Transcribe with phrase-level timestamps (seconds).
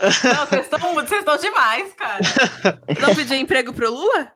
[0.00, 2.20] Não, vocês estão demais, cara.
[3.00, 4.32] Não pediu emprego pro Lula?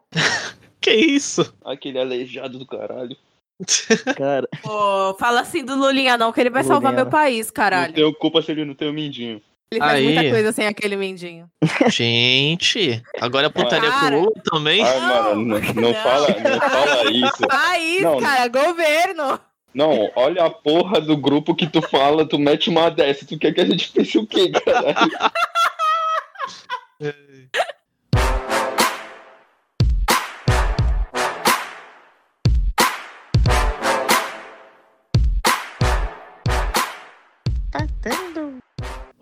[0.80, 1.54] Que isso?
[1.64, 3.16] Aquele aleijado do caralho.
[4.16, 7.54] Cara, Pô, fala assim do Lulinha não, que ele vai salvar Lulinha meu país, Não
[7.54, 7.92] caralho.
[7.94, 9.40] tenho culpa se ele não tem o mindinho.
[9.70, 10.04] Ele faz Aí.
[10.04, 11.48] muita coisa sem aquele mendinho.
[11.88, 14.16] Gente, agora é putaria com Cara.
[14.16, 14.84] o Lula também?
[14.84, 17.46] Ai, mano, não, não fala, não fala isso.
[17.48, 18.20] País, Não.
[18.20, 19.40] cara, governo.
[19.72, 23.26] Não, olha a porra do grupo que tu fala, tu mete uma dessa.
[23.26, 24.94] Tu quer que a gente pense o quê, caralho?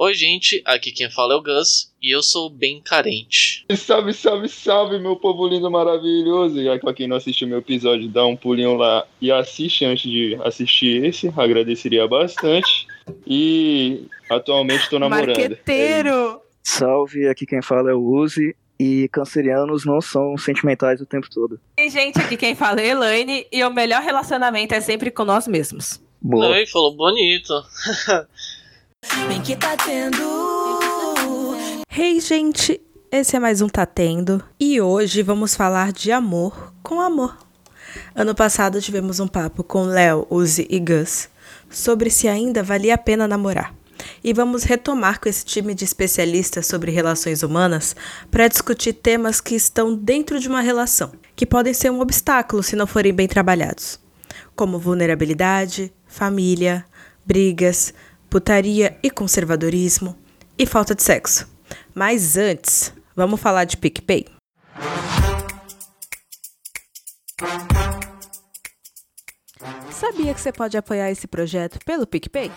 [0.05, 3.65] Oi, gente, aqui quem fala é o Gus e eu sou bem carente.
[3.77, 6.61] Salve, salve, salve, meu povo lindo maravilhoso.
[6.61, 10.37] E pra quem não assistiu meu episódio, dá um pulinho lá e assiste antes de
[10.43, 11.33] assistir esse.
[11.37, 12.89] Agradeceria bastante.
[13.25, 15.39] E atualmente tô namorando.
[15.39, 16.41] Marqueteiro.
[16.65, 18.57] salve, aqui quem fala é o Uzi.
[18.81, 21.61] E cancerianos não são sentimentais o tempo todo.
[21.77, 25.47] Tem gente aqui quem fala é Elaine e o melhor relacionamento é sempre com nós
[25.47, 26.03] mesmos.
[26.21, 26.49] Boa.
[26.49, 27.55] Oi, falou bonito.
[29.03, 30.17] Bem que tá tendo.
[31.91, 32.81] Hey, gente!
[33.11, 37.37] Esse é mais um Tá Tendo e hoje vamos falar de amor com amor.
[38.15, 41.29] Ano passado tivemos um papo com Léo, Uzi e Gus
[41.69, 43.75] sobre se ainda valia a pena namorar.
[44.23, 47.95] E vamos retomar com esse time de especialistas sobre relações humanas
[48.31, 52.77] para discutir temas que estão dentro de uma relação, que podem ser um obstáculo se
[52.77, 53.99] não forem bem trabalhados,
[54.57, 56.85] como vulnerabilidade, família,
[57.27, 57.93] brigas,
[58.33, 60.17] putaria e conservadorismo
[60.59, 61.47] e falta de sexo.
[61.95, 64.25] Mas antes, vamos falar de PicPay?
[69.91, 72.51] Sabia que você pode apoiar esse projeto pelo PicPay?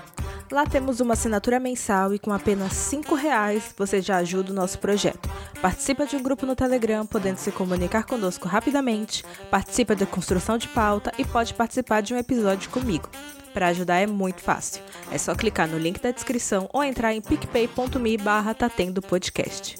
[0.49, 4.79] Lá temos uma assinatura mensal e com apenas 5 reais você já ajuda o nosso
[4.79, 5.29] projeto.
[5.61, 10.69] Participa de um grupo no Telegram, podendo se comunicar conosco rapidamente, participa da construção de
[10.69, 13.09] pauta e pode participar de um episódio comigo.
[13.55, 14.83] Para ajudar é muito fácil.
[15.09, 19.77] É só clicar no link da descrição ou entrar em picpay.me barra tá tendo podcast.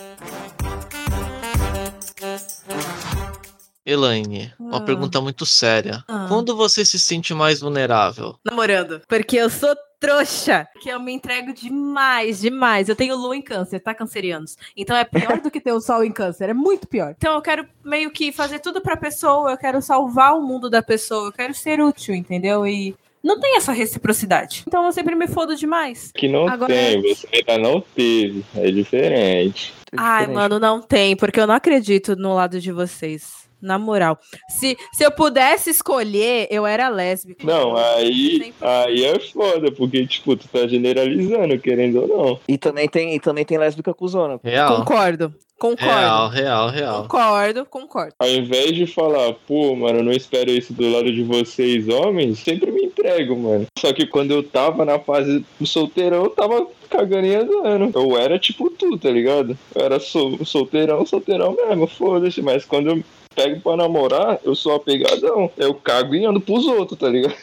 [3.85, 4.81] Elaine, uma Ah.
[4.81, 6.01] pergunta muito séria.
[6.07, 6.25] Ah.
[6.29, 8.39] Quando você se sente mais vulnerável?
[8.45, 9.01] Namorando.
[9.09, 10.65] Porque eu sou trouxa.
[10.81, 12.87] Que eu me entrego demais, demais.
[12.87, 14.55] Eu tenho lua em câncer, tá, cancerianos?
[14.77, 16.47] Então é pior do que ter o sol em câncer.
[16.49, 17.13] É muito pior.
[17.17, 19.51] Então eu quero meio que fazer tudo pra pessoa.
[19.51, 21.27] Eu quero salvar o mundo da pessoa.
[21.27, 22.65] Eu quero ser útil, entendeu?
[22.65, 24.63] E não tem essa reciprocidade.
[24.67, 26.11] Então eu sempre me fodo demais.
[26.15, 28.43] Que não Agora- tem, você ainda não teve.
[28.55, 29.73] É diferente.
[29.91, 30.35] É Ai, diferente.
[30.35, 33.43] mano, não tem, porque eu não acredito no lado de vocês.
[33.61, 34.19] Na moral.
[34.49, 37.47] Se, se eu pudesse escolher, eu era lésbica.
[37.47, 42.39] Não, aí, aí é foda, porque, tipo, tu tá generalizando, querendo ou não.
[42.47, 44.39] E também tem, e também tem lésbica cuzona.
[44.43, 44.75] Real.
[44.77, 45.33] Concordo.
[45.57, 45.85] Concordo.
[45.85, 47.01] Real, real, real.
[47.03, 48.13] Concordo, concordo.
[48.19, 52.39] Ao invés de falar, pô, mano, eu não espero isso do lado de vocês, homens,
[52.39, 53.65] sempre me entrego, mano.
[53.79, 57.97] Só que quando eu tava na fase do solteirão, eu tava cagando e andando.
[57.97, 59.57] Eu era tipo tu, tá ligado?
[59.73, 62.41] Eu era sol solteirão, solteirão mesmo, foda-se.
[62.41, 63.03] Mas quando eu
[63.35, 65.51] pego pra namorar, eu sou apegadão.
[65.57, 67.35] Eu cago e ando pros outros, tá ligado?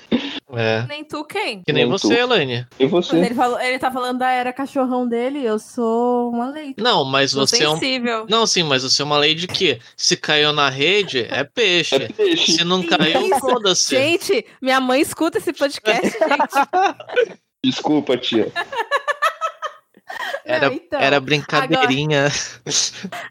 [0.54, 0.84] É.
[0.86, 1.62] Nem tu quem?
[1.62, 2.12] Que nem Nem você, tu.
[2.12, 2.66] Elaine.
[2.78, 3.16] E você?
[3.16, 6.82] ele, falou, ele tá falando da era cachorrão dele, eu sou uma leite.
[6.82, 7.72] Não, mas Sou você é um.
[7.74, 8.26] sensível.
[8.28, 11.94] Não, sim, mas você é uma lei de que se caiu na rede, é peixe.
[11.94, 12.52] É peixe.
[12.52, 13.96] Se não caiu, foda-se.
[13.96, 16.98] Gente, minha mãe escuta esse podcast, gente.
[17.64, 18.52] Desculpa, tia.
[20.44, 22.28] Era, Não, então, era brincadeirinha.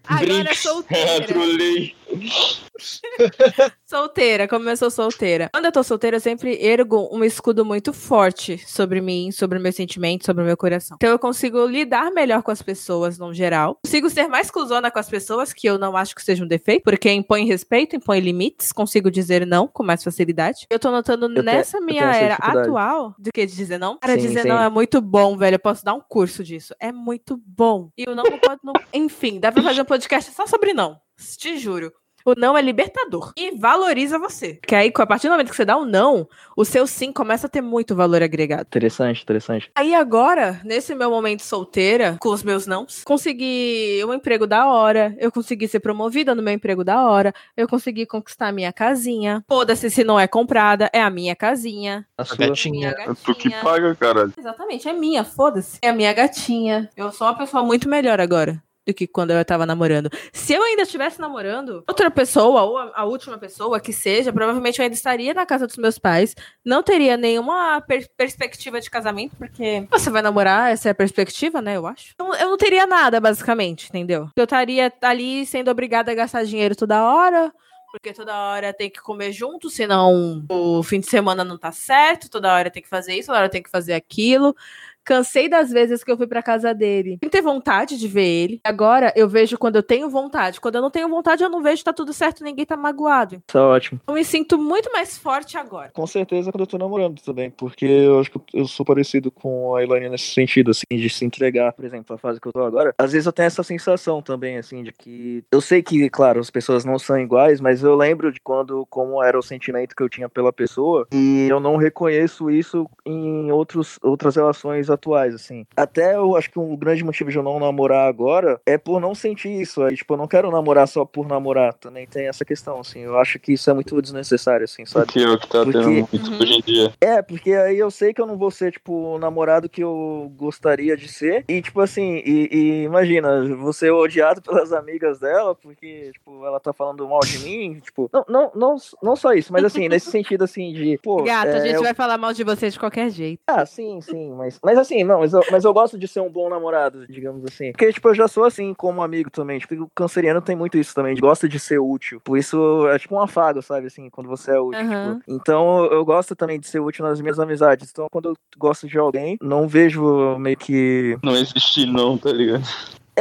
[0.07, 0.59] Agora Brinks.
[0.59, 1.21] solteira.
[1.27, 1.95] Trolei.
[3.85, 5.49] Solteira, como eu sou solteira.
[5.53, 9.75] Quando eu tô solteira, eu sempre ergo um escudo muito forte sobre mim, sobre meus
[9.75, 10.97] sentimentos, sobre o meu coração.
[10.97, 13.77] Então eu consigo lidar melhor com as pessoas, no geral.
[13.85, 16.83] Consigo ser mais cuzona com as pessoas, que eu não acho que seja um defeito,
[16.83, 20.65] porque impõe respeito, impõe limites, consigo dizer não com mais facilidade.
[20.69, 23.97] Eu tô notando nessa eu minha tenho essa era atual do que de dizer não.
[23.97, 24.47] Cara, Sim, dizer sim.
[24.47, 25.55] não é muito bom, velho.
[25.55, 26.73] Eu posso dar um curso disso.
[26.79, 27.89] É muito bom.
[27.97, 28.59] E o não não pode.
[28.63, 28.73] Não...
[28.93, 30.99] Enfim, dá pra fazer um podcast só sobre não.
[31.37, 31.91] Te juro.
[32.25, 34.59] O não é libertador e valoriza você.
[34.65, 37.47] Que aí, a partir do momento que você dá um não, o seu sim começa
[37.47, 38.63] a ter muito valor agregado.
[38.63, 39.71] Interessante, interessante.
[39.75, 45.15] Aí agora, nesse meu momento solteira, com os meus nãos, consegui um emprego da hora,
[45.19, 49.43] eu consegui ser promovida no meu emprego da hora, eu consegui conquistar a minha casinha.
[49.47, 52.05] Foda-se se não é comprada, é a minha casinha.
[52.17, 52.37] A A sua.
[52.37, 52.93] gatinha.
[52.97, 54.33] Minha Tu que paga, caralho.
[54.37, 55.79] Exatamente, é minha, foda-se.
[55.81, 56.89] É a minha gatinha.
[56.95, 58.61] Eu sou uma pessoa muito melhor agora.
[58.85, 60.09] Do que quando eu tava namorando.
[60.33, 64.79] Se eu ainda estivesse namorando, outra pessoa, ou a, a última pessoa que seja, provavelmente
[64.79, 66.35] eu ainda estaria na casa dos meus pais.
[66.65, 71.61] Não teria nenhuma per- perspectiva de casamento, porque você vai namorar, essa é a perspectiva,
[71.61, 71.77] né?
[71.77, 72.11] Eu acho.
[72.13, 74.29] Então, eu não teria nada, basicamente, entendeu?
[74.35, 77.53] Eu estaria ali sendo obrigada a gastar dinheiro toda hora.
[77.91, 82.29] Porque toda hora tem que comer junto, senão o fim de semana não tá certo.
[82.29, 84.55] Toda hora tem que fazer isso, toda hora tem que fazer aquilo.
[85.03, 87.17] Cansei das vezes que eu fui pra casa dele.
[87.21, 88.61] Sem ter vontade de ver ele.
[88.63, 90.61] Agora eu vejo quando eu tenho vontade.
[90.61, 93.41] Quando eu não tenho vontade, eu não vejo, tá tudo certo, ninguém tá magoado.
[93.47, 93.99] Isso é ótimo.
[94.07, 95.91] Eu me sinto muito mais forte agora.
[95.93, 99.75] Com certeza quando eu tô namorando também, porque eu acho que eu sou parecido com
[99.75, 102.63] a Elaine nesse sentido, assim, de se entregar, por exemplo, a fase que eu tô
[102.63, 102.93] agora.
[102.97, 105.43] Às vezes eu tenho essa sensação também, assim, de que.
[105.51, 109.23] Eu sei que, claro, as pessoas não são iguais, mas eu lembro de quando, como
[109.23, 113.97] era o sentimento que eu tinha pela pessoa, e eu não reconheço isso em outros,
[114.01, 115.65] outras relações atuais, assim.
[115.75, 119.15] Até eu acho que um grande motivo de eu não namorar agora é por não
[119.15, 119.81] sentir isso.
[119.83, 121.73] Aí, tipo, eu não quero namorar só por namorar.
[121.73, 122.99] Também tem essa questão, assim.
[122.99, 125.07] Eu acho que isso é muito desnecessário, assim, sabe?
[125.07, 126.37] Que é o que tá Porque- tendo muito Uhum.
[126.41, 126.93] hoje em dia.
[127.01, 130.31] É, porque aí eu sei que eu não vou ser, tipo, o namorado que eu
[130.35, 131.43] gostaria de ser.
[131.47, 136.59] E, tipo assim, e, e imagina, você é odiado pelas amigas dela, porque, tipo, ela
[136.59, 137.79] tá falando mal de mim.
[137.79, 140.99] Tipo, não, não, não, não só isso, mas assim, nesse sentido assim de.
[141.03, 143.39] Pô, Gata, a é, gente eu- vai falar mal de você de qualquer jeito.
[143.47, 146.29] Ah, sim, sim, mas, mas assim, não, mas eu, mas eu gosto de ser um
[146.29, 147.71] bom namorado, digamos assim.
[147.71, 149.59] Porque, tipo, eu já sou assim como amigo também.
[149.59, 152.21] Tipo, o canceriano tem muito isso também, gosta de ser útil.
[152.23, 154.81] Por isso, é tipo um afago, sabe, assim, quando você é útil.
[154.81, 155.19] Aham.
[155.19, 155.31] tipo.
[155.31, 157.89] Então, eu gosto também de ser útil nas minhas amizades.
[157.91, 161.17] Então, quando eu gosto de alguém, não vejo meio que.
[161.23, 162.63] Não existe não, tá ligado?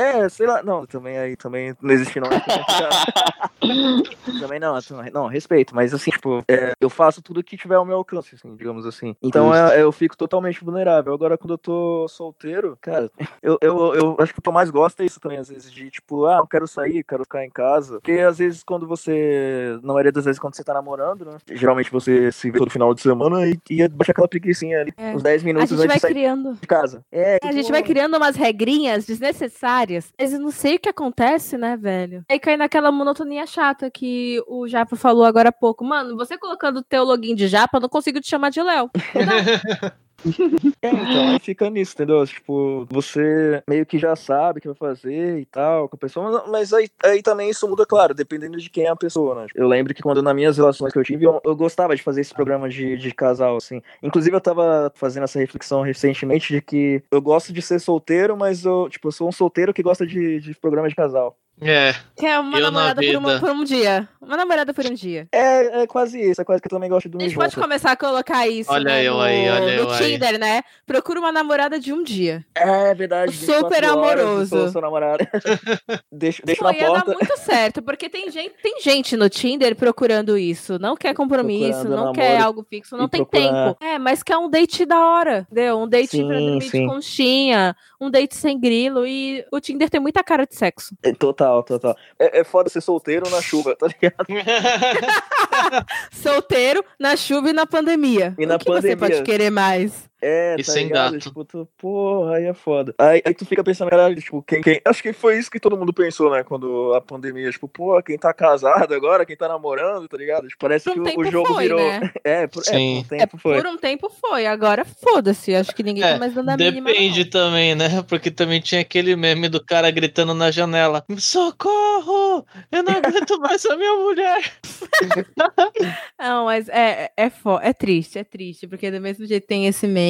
[0.01, 2.29] É, sei lá, não, também aí também não existe não.
[2.29, 2.41] é
[4.41, 7.85] também não, também- não, respeito, mas assim, tipo, é, eu faço tudo que tiver ao
[7.85, 9.15] meu alcance, assim, digamos assim.
[9.23, 11.13] Então é, eu fico totalmente vulnerável.
[11.13, 13.11] Agora, quando eu tô solteiro, cara,
[13.43, 15.71] eu, eu, eu acho que o que eu mais gosto é isso também, às vezes,
[15.71, 17.95] de tipo, ah, não quero sair, quero ficar em casa.
[18.01, 21.91] Porque às vezes, quando você, na maioria das vezes, quando você tá namorando, né, geralmente
[21.91, 25.15] você se vê todo final de semana e, e bate aquela preguicinha ali, É.
[25.15, 26.55] uns 10 A minutos gente antes vai de sair criando.
[26.61, 27.05] de casa.
[27.13, 29.90] É, A gente tipo, vai criando umas regrinhas desnecessárias.
[30.19, 32.25] Mas eu não sei o que acontece, né, velho?
[32.31, 35.85] Aí cai naquela monotonia chata que o Japa falou agora há pouco.
[35.85, 38.91] Mano, você colocando o teu login de Japa, eu não consigo te chamar de Léo.
[40.83, 42.27] É, então, fica nisso, entendeu?
[42.27, 46.31] Tipo, você meio que já sabe o que vai fazer e tal com a pessoa,
[46.31, 49.47] mas, mas aí, aí também isso muda, claro, dependendo de quem é a pessoa, né?
[49.55, 52.23] Eu lembro que quando nas minhas relações que eu tive, eu, eu gostava de fazer
[52.23, 53.83] esse programa de, de casal, assim.
[54.03, 58.65] Inclusive, eu tava fazendo essa reflexão recentemente de que eu gosto de ser solteiro, mas
[58.65, 61.37] eu, tipo, eu sou um solteiro que gosta de, de programa de casal.
[61.63, 64.09] É, Que é uma Eu na namorada por, uma- por um dia.
[64.21, 65.27] Uma namorada por um dia.
[65.33, 67.57] É, é quase isso, é quase que eu também gosto de A dormir gente pode
[67.57, 69.99] começar a colocar isso Olha né, eu no, aí, olha no eu aí.
[70.13, 70.63] Tinder, né?
[70.87, 72.45] Procura uma namorada de um dia.
[72.55, 73.33] É verdade.
[73.33, 74.57] Super 24 horas, amoroso.
[74.57, 75.27] Eu sou seu namorado.
[76.13, 77.07] deixa deixa Pô, na ia porta.
[77.07, 80.79] dar muito certo, porque tem gente, tem gente no Tinder procurando isso.
[80.79, 83.85] Não quer compromisso, Procurando não quer algo fixo, não tem procurar- tempo.
[83.85, 85.79] É, mas quer um date da hora, entendeu?
[85.79, 86.83] Um date pra Sim, dormir sim.
[86.83, 89.07] de conchinha, um date sem grilo.
[89.07, 90.95] E o Tinder tem muita cara de sexo.
[91.03, 91.13] É,
[91.51, 91.97] Total, total.
[92.19, 94.27] É, é foda ser solteiro na chuva, tá ligado?
[96.13, 98.35] Solteiro, na chuva e na pandemia.
[98.39, 98.97] E na o você pandemia.
[98.97, 100.10] pode querer mais?
[100.23, 101.13] É, E tá sem ligado?
[101.13, 101.23] gato.
[101.23, 102.95] Tipo, tu, porra, aí é foda.
[102.99, 104.81] Aí, aí tu fica pensando, caralho, tipo, quem, quem.
[104.85, 106.43] Acho que foi isso que todo mundo pensou, né?
[106.45, 110.47] Quando a pandemia, tipo, pô, quem tá casado agora, quem tá namorando, tá ligado?
[110.49, 111.81] Tipo, parece Por que um o- tempo o jogo foi, virou.
[111.81, 112.01] né?
[112.25, 112.99] É, por, é, por Sim.
[112.99, 113.57] um tempo foi.
[113.57, 115.55] Por um tempo foi, agora foda-se.
[115.55, 116.91] Acho que ninguém É, tá mais dando a mínima.
[116.91, 117.31] Depende não.
[117.31, 118.03] também, né?
[118.09, 122.45] Porque também tinha aquele meme do cara gritando na janela: Socorro!
[122.71, 124.53] Eu não aguento mais a minha mulher!
[126.19, 129.87] Não, mas é, é, fo- é triste, é triste, porque do mesmo jeito tem esse
[129.87, 130.10] meme,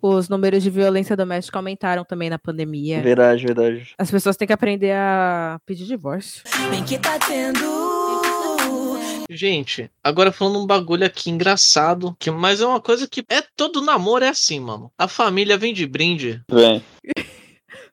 [0.00, 3.02] os números de violência doméstica aumentaram também na pandemia.
[3.02, 3.92] Verdade, verdade.
[3.98, 6.42] As pessoas têm que aprender a pedir divórcio.
[6.70, 7.64] Bem que tá tendo.
[9.30, 13.80] Gente, agora falando um bagulho aqui engraçado, que mas é uma coisa que é todo
[13.80, 14.92] namoro é assim, mano.
[14.98, 16.42] A família vem de brinde.
[16.50, 16.84] Vem.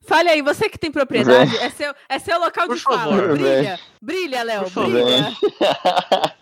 [0.04, 3.16] Fale aí, você que tem propriedade, é seu, é seu local Por de fala.
[3.16, 4.90] favor, Brilha, brilha, Léo, Por favor.
[4.90, 5.32] brilha.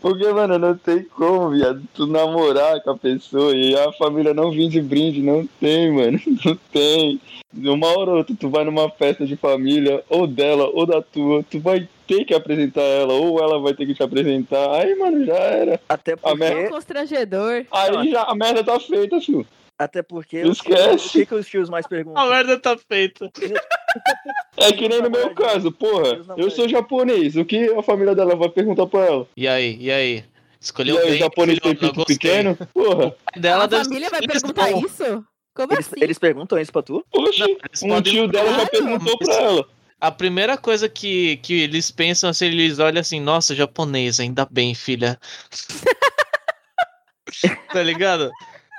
[0.00, 4.50] Porque, mano, não tem como, viado, tu namorar com a pessoa e a família não
[4.50, 7.20] vir de brinde, não tem, mano, não tem.
[7.56, 11.42] Uma hora ou outra, tu vai numa festa de família, ou dela, ou da tua,
[11.42, 14.70] tu vai ter que apresentar ela, ou ela vai ter que te apresentar.
[14.80, 15.80] Aí, mano, já era.
[15.88, 16.68] Até É um porque.
[16.68, 17.64] constrangedor.
[17.70, 19.46] Aí já a merda tá feita, filho.
[19.78, 20.42] Até porque.
[20.42, 21.10] O Esquece.
[21.10, 22.28] que, que os tios mais A perguntam?
[22.30, 23.30] merda tá feita.
[24.58, 26.22] É que nem no meu caso, porra.
[26.36, 29.26] Eu sou japonês, o que a família dela vai perguntar pra ela?
[29.36, 30.16] E aí, e aí?
[30.18, 30.24] E
[30.60, 32.56] Escolheu aí, bem, japonês tem pinto pequeno?
[32.74, 33.14] Porra.
[33.36, 34.80] Dela a família vai perguntar bom.
[34.84, 35.24] isso?
[35.54, 36.02] Como Eles, assim?
[36.02, 37.02] eles perguntam isso pra tu?
[37.14, 39.66] Oxi, um tio dela já perguntou pra ela.
[40.00, 44.74] A primeira coisa que, que eles pensam assim, eles olham assim, nossa, japonês, ainda bem,
[44.74, 45.18] filha.
[47.72, 48.30] tá ligado?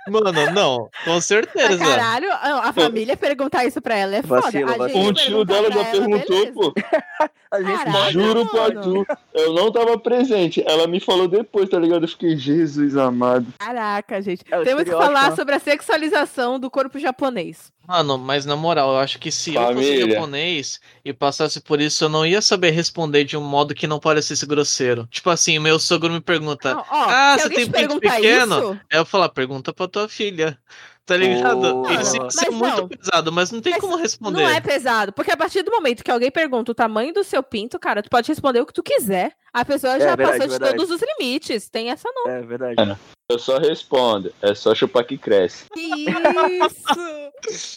[0.09, 1.77] Mano, não, com Ah, certeza.
[1.77, 4.41] Caralho, a a família perguntar isso pra ela é foda.
[4.41, 6.51] Vacilo, gente Um tio dela pra já ela, perguntou, beleza.
[6.53, 6.73] pô.
[7.49, 8.59] A gente Juro mano.
[8.61, 10.61] Arthur, eu não tava presente.
[10.67, 12.03] Ela me falou depois, tá ligado?
[12.03, 13.47] Eu fiquei, Jesus amado.
[13.57, 14.43] Caraca, gente.
[14.51, 15.35] É Temos que falar né?
[15.37, 17.71] sobre a sexualização do corpo japonês.
[17.87, 20.01] Mano, mas na moral, eu acho que se eu Família.
[20.01, 23.87] fosse japonês e passasse por isso, eu não ia saber responder de um modo que
[23.87, 25.07] não parecesse grosseiro.
[25.09, 28.59] Tipo assim, meu sogro me pergunta, Não, ó, ah, se você tem perguntar pequeno?
[28.59, 30.57] isso, Aí eu falo, pergunta pra tua filha.
[31.05, 31.83] Tá ligado?
[31.83, 31.89] Oh.
[31.89, 32.87] Isso, isso é muito não.
[32.89, 34.41] pesado, mas não tem Mas como responder.
[34.41, 35.13] não é pesado.
[35.13, 38.09] Porque a partir do momento que alguém pergunta o tamanho do seu pinto, cara, tu
[38.09, 39.31] pode responder o que tu quiser.
[39.53, 40.75] A pessoa É, já verdade, passou de verdade.
[40.75, 41.69] todos os limites.
[41.69, 42.29] Tem essa não.
[42.29, 42.97] É verdade.
[43.31, 45.63] Eu só respondo, é só chupar que cresce.
[45.77, 46.83] Isso!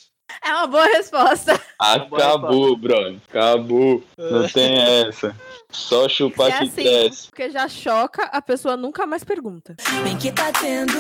[0.45, 1.61] É uma boa resposta.
[1.77, 3.17] Acabou, brother.
[3.29, 4.03] Acabou.
[4.17, 5.35] Não tem essa.
[5.73, 7.27] Só chupar É que assim, cresce.
[7.27, 9.75] porque já choca, a pessoa nunca mais pergunta.
[10.05, 10.95] Bem que tá tendo.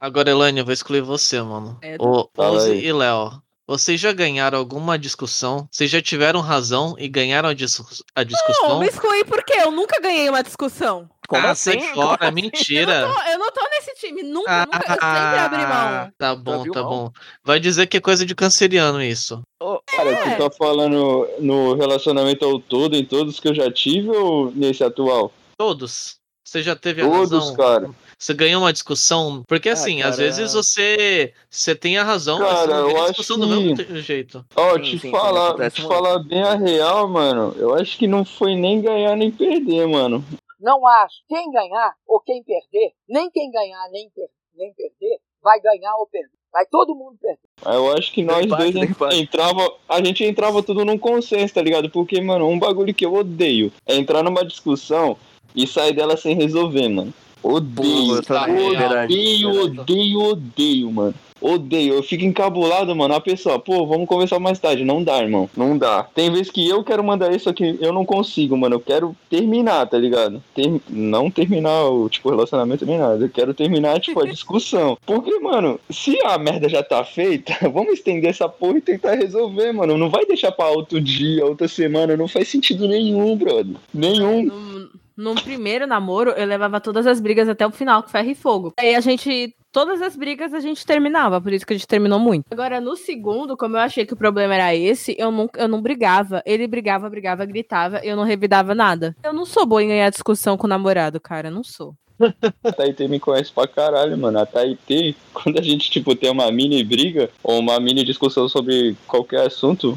[0.00, 1.78] Agora, Elaine, eu vou escolher você, mano.
[1.82, 2.86] É, Ô, Fala Ozzy aí.
[2.86, 5.68] e Léo, vocês já ganharam alguma discussão?
[5.70, 7.78] Vocês já tiveram razão e ganharam a, dis-
[8.14, 8.78] a Não, discussão?
[8.80, 9.58] me excluí por quê?
[9.60, 11.08] Eu nunca ganhei uma discussão.
[11.28, 11.78] Como ah, assim?
[11.78, 12.34] sai Como fora, assim?
[12.34, 13.06] mentira.
[13.14, 14.22] Pô, eu não tô nesse time.
[14.24, 14.78] Nunca, nunca.
[14.78, 15.68] Eu sempre abri mão.
[15.70, 16.90] Ah, Tá bom, tá mão?
[16.90, 17.12] bom.
[17.44, 19.40] Vai dizer que é coisa de canceriano isso.
[19.62, 20.34] Ô, Cara, É.
[20.36, 24.82] tu tá falando no relacionamento ao todo, em todos que eu já tive ou nesse
[24.82, 25.30] atual?
[25.56, 26.16] Todos.
[26.50, 27.54] Você já teve a Todos, razão.
[27.54, 27.90] cara.
[28.18, 29.44] Você ganhou uma discussão.
[29.46, 32.90] Porque Ah, assim, cara, às vezes você, você tem a razão, mas você Cara, não
[32.90, 34.44] eu a acho discussão do que- mesmo te- jeito.
[34.56, 35.82] Ó, Sim, te sim, falar, te muito.
[35.94, 37.54] falar bem a real, mano.
[37.56, 40.24] Eu acho que não foi nem ganhar nem perder, mano.
[40.58, 41.14] Não acho.
[41.28, 46.06] Quem ganhar ou quem perder, nem quem ganhar nem, per- nem perder, vai ganhar ou
[46.08, 46.34] perder.
[46.52, 47.38] Vai todo mundo perder.
[47.64, 49.16] Eu acho que nós empate, dois empate.
[49.22, 51.88] entrava, a gente entrava tudo num consenso, tá ligado?
[51.88, 55.16] Porque, mano, um bagulho que eu odeio é entrar numa discussão
[55.54, 57.12] e sair dela sem resolver, mano.
[57.42, 61.14] Odeio, Pô, tá odeio, odeio, odeio, mano.
[61.40, 63.14] Odeio, eu fico encabulado, mano.
[63.14, 64.84] A pessoa, pô, vamos conversar mais tarde.
[64.84, 65.48] Não dá, irmão.
[65.56, 66.02] Não dá.
[66.14, 68.74] Tem vezes que eu quero mandar isso aqui, eu não consigo, mano.
[68.74, 70.42] Eu quero terminar, tá ligado?
[70.54, 73.24] Ter- Não terminar o, tipo, relacionamento nem nada.
[73.24, 74.98] Eu quero terminar, tipo, a discussão.
[75.06, 79.72] Porque, mano, se a merda já tá feita, vamos estender essa porra e tentar resolver,
[79.72, 79.96] mano.
[79.96, 82.18] Não vai deixar pra outro dia, outra semana.
[82.18, 83.76] Não faz sentido nenhum, brother.
[83.94, 84.44] Nenhum.
[84.44, 84.90] No,
[85.20, 88.72] no primeiro namoro, eu levava todas as brigas até o final, com ferro e fogo.
[88.78, 89.54] Aí a gente.
[89.72, 92.44] Todas as brigas a gente terminava, por isso que a gente terminou muito.
[92.50, 95.80] Agora, no segundo, como eu achei que o problema era esse, eu não, eu não
[95.80, 96.42] brigava.
[96.44, 99.14] Ele brigava, brigava, gritava, eu não revidava nada.
[99.22, 101.94] Eu não sou boa em ganhar discussão com o namorado, cara, não sou.
[102.64, 104.40] A Taitê me conhece pra caralho, mano.
[104.40, 108.96] A Taitê, quando a gente, tipo, tem uma mini briga ou uma mini discussão sobre
[109.06, 109.96] qualquer assunto,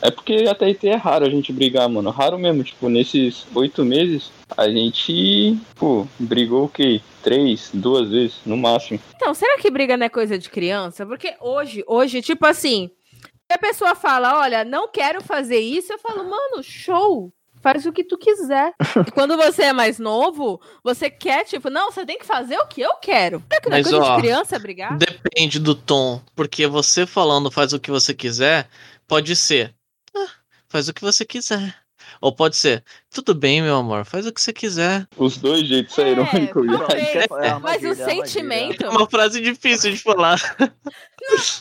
[0.00, 2.10] é porque a Taitê é raro a gente brigar, mano.
[2.10, 7.00] Raro mesmo, tipo, nesses oito meses, a gente, pô, brigou o quê?
[7.22, 9.00] Três, duas vezes, no máximo.
[9.16, 11.04] Então, será que briga não é coisa de criança?
[11.04, 12.90] Porque hoje, hoje, tipo assim,
[13.50, 17.32] se a pessoa fala, olha, não quero fazer isso, eu falo, mano, show.
[17.60, 18.72] Faz o que tu quiser.
[19.06, 22.66] E quando você é mais novo, você quer, tipo, não, você tem que fazer o
[22.66, 23.42] que eu quero.
[23.48, 24.96] Será que não é Mas, coisa ó, de criança brigar?
[24.96, 26.20] Depende do tom.
[26.36, 28.68] Porque você falando faz o que você quiser,
[29.08, 29.74] pode ser.
[30.68, 31.74] "Ah, faz o que você quiser.
[32.20, 35.06] Ou pode ser, tudo bem, meu amor, faz o que você quiser.
[35.16, 36.78] Os dois jeitos saíram É, irônicos.
[36.78, 37.14] talvez.
[37.42, 38.84] É uma Mas o é sentimento.
[38.84, 40.38] É uma frase difícil de falar.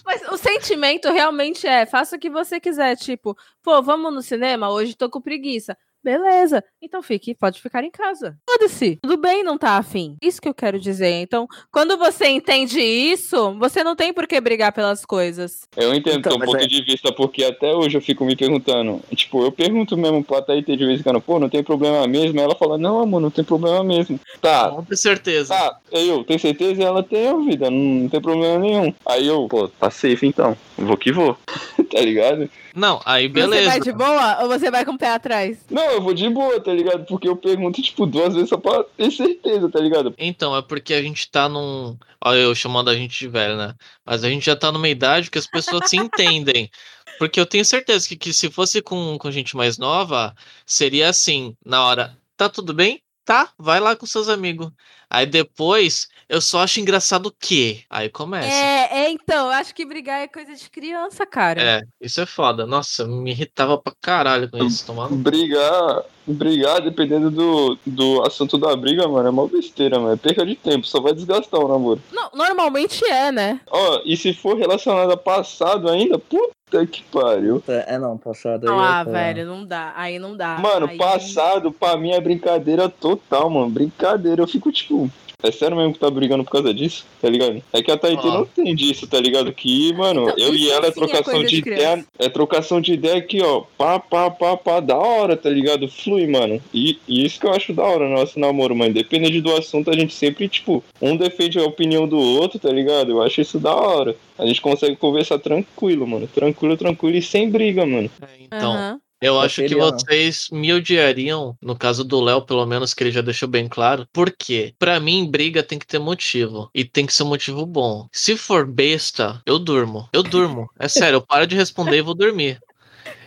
[0.06, 2.96] Mas o sentimento realmente é, faça o que você quiser.
[2.96, 4.70] Tipo, pô, vamos no cinema?
[4.70, 5.78] Hoje tô com preguiça.
[6.12, 8.38] Beleza, então fique, pode ficar em casa.
[8.50, 10.16] Foda-se, tudo bem não tá afim.
[10.24, 11.12] Isso que eu quero dizer.
[11.20, 15.68] Então, quando você entende isso, você não tem por que brigar pelas coisas.
[15.76, 18.38] Eu entendo Então, teu mas ponto é- de vista, porque até hoje eu fico me
[18.38, 19.02] perguntando.
[19.14, 22.40] Tipo, eu pergunto mesmo pra Taitê de vez em quando, pô, não tem problema mesmo?
[22.40, 24.18] Aí ela fala, não, amor, não tem problema mesmo.
[24.40, 25.54] Tá, Com certeza.
[25.54, 26.82] Tá, eu, tem certeza?
[26.82, 28.94] E ela tem a vida, não, não tem problema nenhum.
[29.06, 31.38] Aí eu, pô, tá safe então, vou que vou,
[31.92, 32.50] tá ligado?
[32.78, 33.70] Não, aí Você beleza.
[33.72, 35.58] vai de boa ou você vai com o pé atrás?
[35.68, 37.06] Não, eu vou de boa, tá ligado?
[37.06, 40.14] Porque eu pergunto, tipo, duas vezes só pra ter certeza, tá ligado?
[40.16, 41.98] Então, é porque a gente tá num.
[42.24, 43.74] Olha, eu chamando a gente de velho, né?
[44.06, 46.70] Mas a gente já tá numa idade que as pessoas se entendem.
[47.18, 51.56] Porque eu tenho certeza que, que se fosse com, com gente mais nova, seria assim,
[51.66, 53.02] na hora, tá tudo bem?
[53.28, 54.72] Tá, vai lá com seus amigos.
[55.10, 57.84] Aí depois, eu só acho engraçado o quê?
[57.90, 58.48] Aí começa.
[58.48, 61.62] É, é, então, eu acho que brigar é coisa de criança, cara.
[61.62, 62.66] É, isso é foda.
[62.66, 64.86] Nossa, me irritava pra caralho com isso.
[64.86, 65.14] Tomando.
[65.18, 70.14] Brigar brigar, dependendo do, do assunto da briga, mano, é uma besteira, mano.
[70.14, 72.02] É perca de tempo, só vai desgastar o namoro.
[72.12, 73.60] Não, normalmente é, né?
[73.70, 77.64] Ó, e se for relacionado a passado ainda, puta que pariu.
[77.68, 78.76] É, não, passado aí.
[78.78, 79.94] Ah, é velho, não dá.
[79.96, 80.58] Aí não dá.
[80.58, 83.70] Mano, Aí- passado pra mim é brincadeira total, mano.
[83.70, 84.42] Brincadeira.
[84.42, 85.10] Eu fico tipo.
[85.44, 87.62] É sério mesmo que tá brigando por causa disso, tá ligado?
[87.72, 89.54] É que a Tahiti não tem disso, tá ligado?
[89.54, 92.06] Que, mano, Então, eu e ela é é trocação de, de ideia.
[92.18, 93.62] É trocação de ideia aqui, ó.
[93.78, 95.88] Pá, pá, pá, pá, da hora, tá ligado?
[95.88, 96.60] Flui, mano.
[96.74, 98.96] E, e isso que eu acho da hora no nosso namoro, mano.
[98.96, 103.12] Dependendo do assunto, a gente sempre, tipo, um defende a opinião do outro, tá ligado?
[103.12, 104.16] Eu acho isso da hora.
[104.40, 106.28] A gente consegue conversar tranquilo, mano.
[106.28, 108.10] Tranquilo, tranquilo e sem briga, mano.
[108.24, 109.00] É, Então, Aham.
[109.22, 113.22] Eu acho que vocês me odiariam, no caso do Léo, pelo menos, que ele já
[113.22, 114.08] deixou bem claro.
[114.14, 114.74] Por quê?
[114.78, 116.70] Pra mim, briga tem que ter motivo.
[116.74, 118.08] E tem que ser um motivo bom.
[118.12, 120.08] Se for besta, eu durmo.
[120.14, 120.70] Eu durmo.
[120.80, 122.60] É sério, eu paro de responder e vou dormir.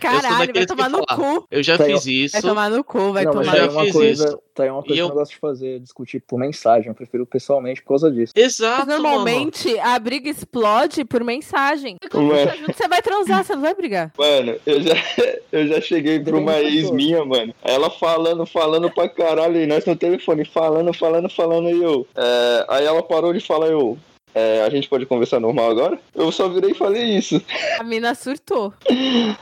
[0.01, 1.47] Caralho, vai tomar no cu.
[1.51, 2.41] Eu já Tá, fiz Vai isso.
[2.41, 4.39] tomar no cu, vai não, tomar já tá aí no uma fiz coisa, isso.
[4.53, 6.89] tá aí uma coisa E que eu gosto de fazer, discutir por mensagem.
[6.89, 8.33] Eu prefiro pessoalmente por causa disso.
[8.35, 9.03] Exato, Mas mano.
[9.03, 11.97] normalmente a briga explode por mensagem.
[12.11, 14.11] Junto, você vai transar, você não vai brigar.
[14.17, 14.93] Mano, eu já,
[15.51, 17.53] eu já cheguei pra uma ex minha, mano.
[17.63, 22.07] Ela falando, falando pra caralho, e nós no telefone, falando, falando, falando, e eu.
[22.15, 23.97] é, aí ela parou de falar, eu.
[24.33, 25.99] É, a gente pode conversar normal agora?
[26.15, 27.41] Eu só virei e falei isso.
[27.79, 28.73] A mina surtou.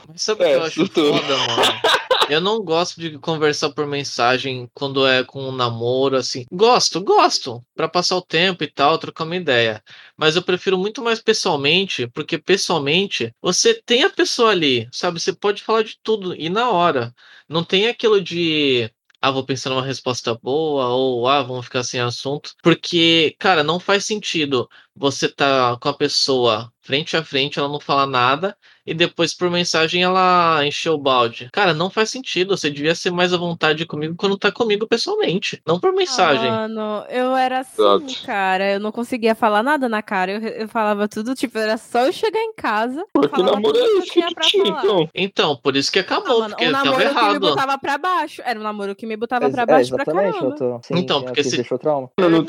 [0.07, 1.13] Mas sabe o É, que eu acho surtou.
[1.17, 1.81] foda, mano?
[2.29, 6.45] Eu não gosto de conversar por mensagem quando é com um namoro, assim.
[6.51, 7.59] Gosto, gosto.
[7.75, 9.83] Pra passar o tempo e tal, trocar uma ideia.
[10.15, 15.19] Mas eu prefiro muito mais pessoalmente, porque pessoalmente você tem a pessoa ali, sabe?
[15.19, 17.13] Você pode falar de tudo e na hora.
[17.47, 18.91] Não tem aquilo de.
[19.21, 22.53] Ah, vou pensar numa resposta boa, ou ah, vamos ficar sem assunto.
[22.63, 27.79] Porque, cara, não faz sentido você tá com a pessoa frente a frente, ela não
[27.81, 28.57] fala nada,
[28.89, 31.49] e depois por mensagem ela encheu o balde.
[31.51, 32.57] Cara, não faz sentido.
[32.57, 36.47] Você devia ser mais à vontade comigo quando tá comigo pessoalmente, não por mensagem.
[36.49, 38.25] Ah, mano, eu era assim, Exato.
[38.25, 38.71] cara.
[38.73, 40.31] Eu não conseguia falar nada na cara.
[40.31, 43.05] Eu, eu falava tudo, tipo, era só eu chegar em casa.
[43.13, 44.83] Porque falava namoro tudo é que eu isso que pra tinha, falar.
[44.83, 45.09] então.
[45.13, 47.39] Então, por isso que Ah, acabou, mano, porque um tava namoro que me errado.
[47.39, 48.41] botava pra baixo.
[48.45, 50.55] Era um namoro que me botava Ex- pra é, baixo pra exatamente, caramba.
[50.55, 50.81] eu tô.
[50.87, 52.09] Sim, Então, sim, porque se- deixou trauma.
[52.19, 52.45] Mano, não.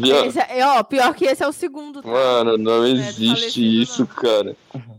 [0.00, 0.26] Via...
[0.26, 2.02] Esse é- ó, pior que esse é o segundo.
[2.02, 2.08] tá?
[2.08, 4.06] Mano, não É, existe isso, não.
[4.08, 4.56] cara.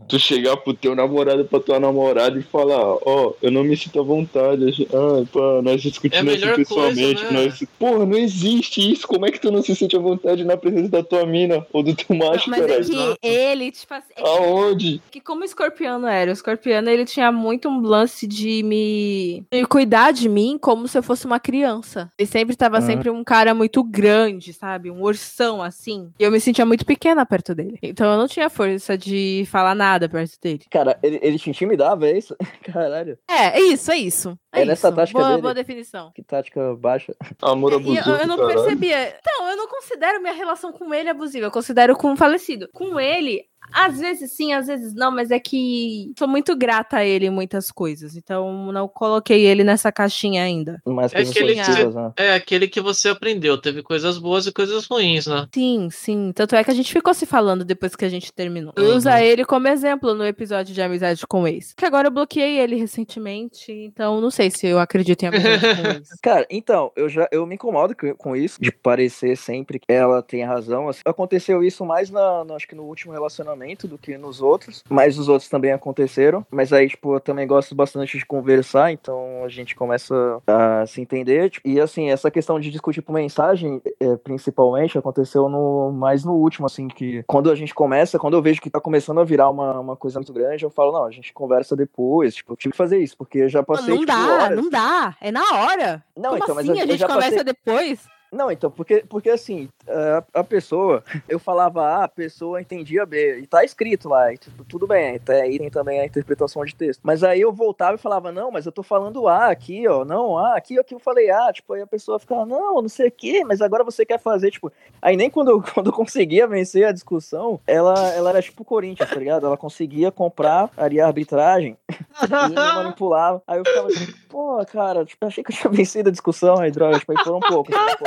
[0.08, 4.00] Tu chegar pro teu namorado, pra tua namorada e falar, ó, eu não me sinto
[4.00, 4.86] à vontade.
[4.92, 7.14] Ah, pá, nós discutimos É melhor pessoalmente.
[7.24, 7.44] coisa, né?
[7.46, 7.64] nós...
[7.78, 9.06] Porra, não existe isso.
[9.06, 11.82] Como é que tu não se sente à vontade na presença da tua mina ou
[11.82, 14.12] do teu macho, Mas é que ele, tipo assim.
[14.16, 15.02] é Aonde?
[15.10, 19.64] que como o escorpiano era, o escorpiano ele tinha muito um lance de me, de
[19.66, 22.10] cuidar de mim como se eu fosse uma criança.
[22.18, 22.82] Ele sempre tava Uhum.
[22.86, 24.90] sempre um cara muito grande, sabe?
[24.90, 26.10] Um ursão assim.
[26.18, 27.78] E eu me sentia muito pequena perto dele.
[27.82, 30.60] Então eu não tinha força de falar nada perto dele.
[30.70, 32.36] Cara, ele, ele te intimidava, é isso?
[32.64, 34.38] Caralho, É, é isso, é isso.
[34.52, 34.96] É, É nessa isso.
[34.96, 35.42] tática boa, dele.
[35.42, 36.10] boa definição.
[36.14, 37.14] que tática baixa.
[37.42, 38.54] Amor E abusivo, eu, eu não caralho.
[38.62, 39.16] percebia.
[39.20, 41.46] Então, eu não considero minha relação com ele abusiva.
[41.46, 42.68] Eu considero com o falecido.
[42.72, 47.04] Com ele, às vezes sim, às vezes não, mas é que sou muito grata a
[47.04, 48.16] ele em muitas coisas.
[48.16, 50.80] Então, não coloquei ele nessa caixinha ainda.
[50.86, 52.12] Mais É coisas aquele que positivas, né?
[52.16, 53.58] É aquele que você aprendeu.
[53.58, 55.46] Teve coisas boas e coisas ruins, né?
[55.54, 56.32] Sim, sim.
[56.34, 58.72] Tanto é que a gente ficou se falando depois que a gente terminou.
[58.78, 58.96] Uhum.
[58.96, 61.72] usa ele como exemplo no episódio de amizade com o ex.
[61.74, 65.82] Que agora eu bloqueei ele recentemente, então não sei se eu acredito em amizade com
[65.88, 66.08] o ex.
[66.22, 70.44] Cara, então, eu já eu me incomodo com- isso, de parecer sempre que ela tem
[70.44, 70.88] razão.
[70.88, 71.00] assim.
[71.04, 73.55] Aconteceu isso mais na, no- acho que no último relacionamento
[73.88, 76.44] do que nos outros, mas os outros também aconteceram.
[76.50, 80.14] Mas aí, tipo, eu também gosto bastante de conversar, então a gente começa
[80.46, 81.50] a se entender.
[81.50, 86.32] tipo, E assim, essa questão de discutir por mensagem, é, principalmente, aconteceu no mais no
[86.34, 89.48] último, assim, que quando a gente começa, quando eu vejo que tá começando a virar
[89.50, 92.34] uma, uma coisa muito grande, eu falo, não, a gente conversa depois.
[92.34, 93.88] Tipo, eu tive que fazer isso, porque eu já passei.
[93.94, 95.16] não tipo, dá, horas- não dá.
[95.20, 96.04] É na hora.
[96.16, 96.78] Não, Como então, mas assim?
[96.78, 98.15] eu- a eu gente conversa passei- depois?
[98.36, 103.40] Não, então, porque, porque assim, a, a pessoa, eu falava A, a pessoa entendia B,
[103.40, 106.74] e tá escrito lá, e, tipo, tudo bem, até aí tem também a interpretação de
[106.74, 107.00] texto.
[107.02, 110.38] Mas aí eu voltava e falava, não, mas eu tô falando A aqui, ó, não,
[110.38, 113.12] A, aqui, aqui eu falei A, tipo, aí a pessoa ficava, não, não sei o
[113.12, 116.92] quê, mas agora você quer fazer, tipo, aí nem quando quando eu conseguia vencer a
[116.92, 119.46] discussão, ela, ela era tipo Corinthians, tá ligado?
[119.46, 123.42] Ela conseguia comprar ali a arbitragem e me manipulava.
[123.46, 126.70] Aí eu ficava assim, pô, cara, tipo, achei que eu tinha vencido a discussão, aí
[126.70, 127.74] droga, tipo, aí foram um pouco.
[127.74, 128.04] Assim, pô.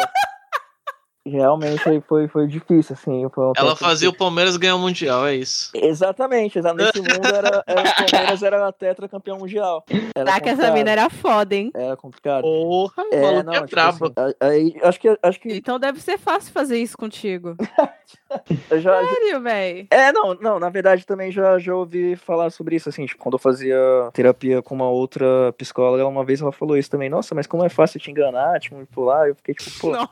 [1.29, 3.27] Realmente aí foi, foi difícil, assim.
[3.33, 5.69] Foi um Ela fazia o que- Palmeiras ganhar o Mundial, é isso.
[5.73, 9.83] Exatamente, exa- nesse mundo era, era o Palmeiras era tetracampeão mundial.
[9.89, 10.73] Era Caraca, essa complicado.
[10.73, 11.71] mina era foda, hein?
[11.75, 12.41] Era complicado.
[12.43, 14.05] Porra, o É, maluco não, é tipo brabo.
[14.05, 17.55] assim, a- aí, acho que, acho que Então deve ser fácil fazer isso contigo.
[18.69, 19.87] eu já, Sério, véi.
[19.91, 23.33] É, não, não, na verdade também já, já ouvi falar sobre isso, assim, tipo, quando
[23.35, 23.77] eu fazia
[24.13, 27.69] terapia com uma outra psicóloga, uma vez ela falou isso também, nossa, mas como é
[27.69, 30.09] fácil te enganar, te manipular, eu fiquei tipo, pô, Nossa,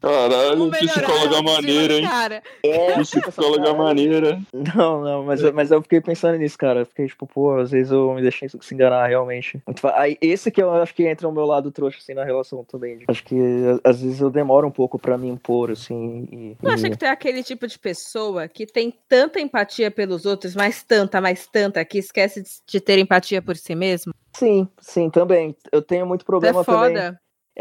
[0.00, 2.08] Caralho, psicóloga autoestima maneira, do hein?
[2.08, 2.42] Cara.
[2.64, 4.40] é, Psicóloga maneira.
[4.74, 7.70] não, não, mas, eu- mas eu fiquei pensando nisso, cara, eu fiquei tipo, pô, às
[7.70, 9.62] vezes eu me deixei se enganar realmente.
[9.94, 13.00] Aí, esse que eu acho que entra o meu lado trouxa, assim, na relação também,
[13.08, 13.36] acho que
[13.84, 16.56] às vezes eu demoro um pouco pra me impor, assim, e...
[16.60, 20.54] Tu acha que tu é aquele tipo de pessoa que tem tanta empatia pelos outros,
[20.54, 24.12] mas tanta, mais tanta, que esquece de- ter empatia por si mesmo?
[24.34, 26.96] Sim, sim, também, eu tenho muito Tu é problema também...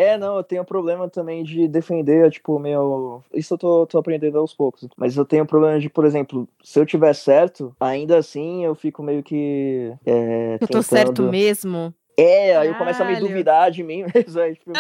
[0.02, 3.22] É, não, eu tenho problema também de defender, tipo, meu.
[3.34, 4.88] Isso eu tô, tô aprendendo aos poucos.
[4.96, 9.04] Mas eu tenho problema de, por exemplo, se eu tiver certo, ainda assim eu fico
[9.04, 9.94] meio que.
[10.06, 11.94] É, Eu tô tentando- certo mesmo.
[12.18, 14.40] É, aí eu começo a me duvidar de mim mesmo.
[14.40, 14.72] Aí, tipo.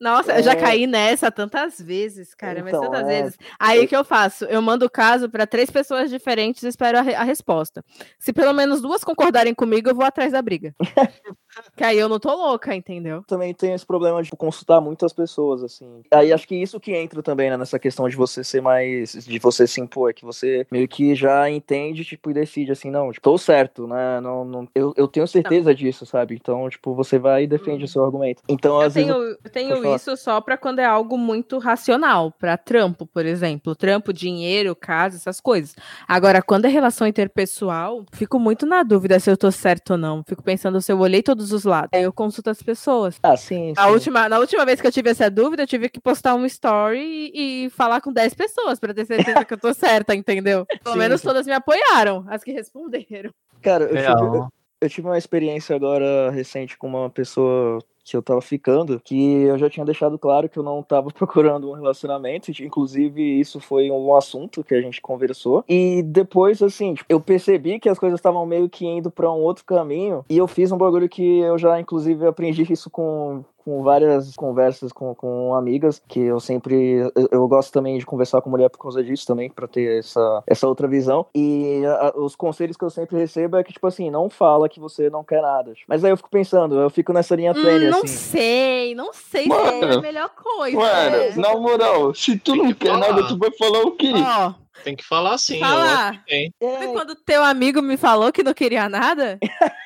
[0.00, 0.56] Nossa, eu já É.
[0.56, 3.22] caí nessa tantas vezes, cara, mas Então, tantas é.
[3.22, 3.38] vezes.
[3.58, 4.44] Aí o que eu faço?
[4.46, 7.84] Eu mando o caso para três pessoas diferentes e espero a, re- a resposta.
[8.18, 10.74] Se pelo menos duas concordarem comigo, eu vou atrás da briga.
[11.76, 13.22] que aí eu não tô louca, entendeu?
[13.26, 16.02] também tenho esse problema de consultar muitas pessoas, assim.
[16.10, 19.12] Aí acho que isso que entra também né, nessa questão de você ser mais.
[19.12, 23.10] de você se impor, que você meio que já entende, tipo, e decide assim, não,
[23.10, 24.20] tipo, tô certo, né?
[24.20, 26.34] Não, não, eu, eu tenho certeza disso, sabe?
[26.34, 28.42] Então, tipo, você vai e defende o seu argumento.
[28.48, 28.80] Então, Hum.
[28.80, 29.08] Eu às vezes.
[29.10, 33.74] tenho, eu tenho isso só pra quando é algo muito racional, pra trampo, por exemplo,
[33.74, 35.74] trampo, dinheiro, casa, essas coisas.
[36.08, 40.22] Agora, quando é relação interpessoal, fico muito na dúvida se eu tô certo ou não.
[40.26, 41.90] Fico pensando se eu olhei todos os lados.
[41.92, 43.18] Aí eu consulto as pessoas.
[43.22, 43.74] Ah, sim, sim.
[43.76, 46.44] A última, na última vez que eu tive essa dúvida, eu tive que postar um
[46.46, 50.66] story e, e falar com 10 pessoas pra ter certeza que eu tô certa, entendeu?
[50.82, 51.26] Pelo Sim, menos sim.
[51.26, 53.30] todas me apoiaram, as que responderam.
[53.62, 54.34] Cara, eu tive, Real.
[54.34, 54.48] eu,
[54.80, 59.58] eu tive uma experiência agora recente com uma pessoa que eu tava ficando, que eu
[59.58, 64.14] já tinha deixado claro que eu não tava procurando um relacionamento, inclusive isso foi um
[64.14, 65.64] assunto que a gente conversou.
[65.68, 69.40] E depois, assim, tipo, eu percebi que as coisas estavam meio que indo pra um
[69.40, 73.82] outro caminho, e eu fiz um bagulho que eu já, inclusive, aprendi isso com com
[73.82, 77.10] várias conversas com, com amigas, que eu sempre.
[77.14, 80.42] Eu, eu gosto também de conversar com mulher por causa disso também, pra ter essa,
[80.46, 81.26] essa outra visão.
[81.34, 84.78] E a- os conselhos que eu sempre recebo é que, tipo assim, não fala que
[84.78, 85.72] você não quer nada.
[85.88, 88.06] Mas aí eu fico pensando, eu fico nessa linha tênue, Hum, não assim.
[88.08, 90.76] sei, não sei se é Mano, a melhor coisa.
[90.76, 91.34] Mano, né?
[91.36, 93.08] na moral, se tu não quer falar.
[93.12, 94.12] nada, tu vai falar o quê?
[94.14, 95.54] Ó, Tem que falar sim.
[95.54, 96.08] eu falar.
[96.10, 96.54] acho que tem.
[96.60, 99.38] É, quando teu amigo me falou que não queria nada?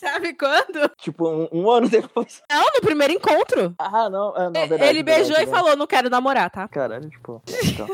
[0.00, 0.88] Sabe quando?
[0.96, 2.42] tipo, um, um ano depois.
[2.50, 3.74] Não, no primeiro encontro.
[3.78, 4.84] Ah, não, é, não, verdade.
[4.84, 5.62] Ele beijou verdade, e verdade.
[5.62, 6.66] falou, não quero namorar, tá?
[6.68, 7.42] Caralho, tipo.
[7.70, 7.86] Então,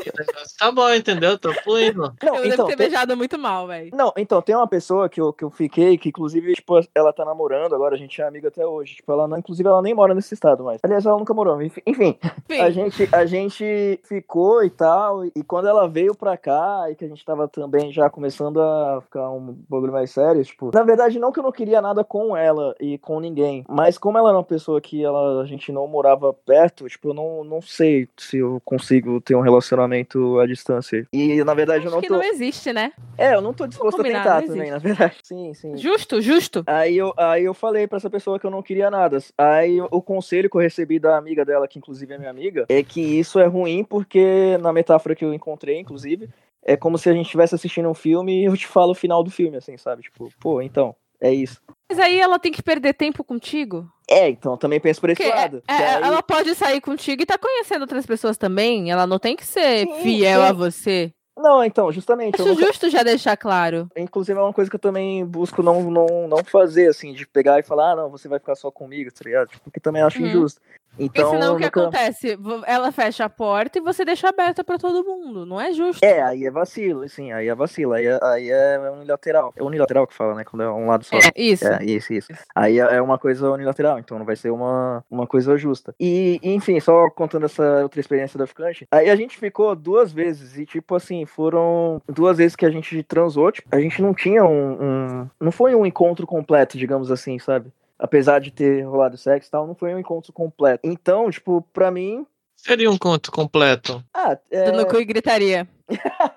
[0.57, 1.37] Tá bom, entendeu?
[1.37, 2.13] Tô fluindo.
[2.23, 3.91] não, eu então, devo ter tem- beijado muito mal, velho.
[3.93, 7.23] Não, então, tem uma pessoa que eu, que eu fiquei, que inclusive, tipo, ela tá
[7.25, 8.95] namorando agora, a gente é amiga até hoje.
[8.95, 10.79] Tipo, ela não, inclusive, ela nem mora nesse estado mais.
[10.83, 11.61] Aliás, ela nunca morou.
[11.61, 12.17] Enfim, enfim,
[12.61, 17.05] a gente, a gente ficou e tal, e quando ela veio pra cá, e que
[17.05, 21.19] a gente tava também já começando a ficar um bagulho mais sério, tipo, na verdade,
[21.19, 24.37] não que eu não queria nada com ela e com ninguém, mas como ela era
[24.37, 28.37] uma pessoa que ela, a gente não morava perto, tipo, eu não, não sei se
[28.37, 31.07] eu consigo ter um relacionamento à distância.
[31.11, 32.15] E, na verdade, eu Acho não que tô...
[32.15, 32.91] não existe, né?
[33.17, 35.17] É, eu não tô disposto a tentar não também, na verdade.
[35.23, 35.77] Sim, sim.
[35.77, 36.63] Justo, justo.
[36.67, 39.17] Aí eu, aí eu falei pra essa pessoa que eu não queria nada.
[39.37, 42.83] Aí o conselho que eu recebi da amiga dela, que inclusive é minha amiga, é
[42.83, 46.29] que isso é ruim porque, na metáfora que eu encontrei, inclusive,
[46.63, 49.23] é como se a gente estivesse assistindo um filme e eu te falo o final
[49.23, 50.03] do filme, assim, sabe?
[50.03, 51.59] Tipo, pô, então, é isso.
[51.89, 53.89] Mas aí ela tem que perder tempo contigo?
[54.09, 55.57] É, então, eu também penso por esse Porque é- lado.
[55.67, 58.91] é- que aí- ela pode sair contigo e tá conhecendo outras pessoas também.
[58.91, 60.47] Ela não tem que ser Sim, fiel sim.
[60.47, 61.13] a você.
[61.37, 62.41] Não, então, justamente.
[62.41, 63.87] Acho nunca- justo já deixar claro.
[63.95, 67.59] Inclusive é uma coisa que eu também busco não, não, não fazer, assim, de pegar
[67.59, 69.49] e falar, ah, não, você vai ficar só comigo, tá ligado?
[69.49, 70.27] Tipo, Porque também acho Uhum.
[70.27, 70.59] injusto.
[70.97, 72.37] Porque Então, senão o eu que nunca- acontece?
[72.65, 75.45] Ela fecha a porta e você deixa aberta pra todo mundo.
[75.45, 76.03] Não é justo.
[76.03, 79.53] É, aí é vacilo, sim, aí é vacilo, aí é, aí é unilateral.
[79.55, 80.43] É unilateral que fala, né?
[80.43, 81.15] Quando é um lado só.
[81.17, 81.67] É, isso.
[81.67, 82.27] É, isso, isso.
[82.55, 85.93] Aí é é uma coisa unilateral, então não vai ser uma, uma coisa justa.
[85.99, 90.57] E, enfim, só contando essa outra experiência da ficante, aí a gente ficou duas vezes,
[90.57, 94.43] e tipo assim, foram duas vezes que a gente transou, tipo, a gente não tinha
[94.43, 97.71] um, um- Não foi um encontro completo, digamos assim, sabe?
[97.99, 100.81] Apesar de ter rolado sexo e tal, não foi um encontro completo.
[100.83, 102.25] Então, tipo, pra mim.
[102.55, 104.03] Seria um conto completo.
[104.13, 105.67] Ah, é, No cu e gritaria.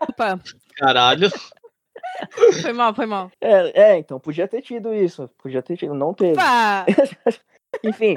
[0.09, 0.41] Opa,
[0.77, 1.29] Caralho.
[2.63, 3.31] foi mal, foi mal.
[3.41, 5.29] é, é, então, podia ter tido isso.
[5.39, 6.33] Podia ter tido, não teve.
[6.33, 6.87] Opa!
[7.85, 8.15] Enfim,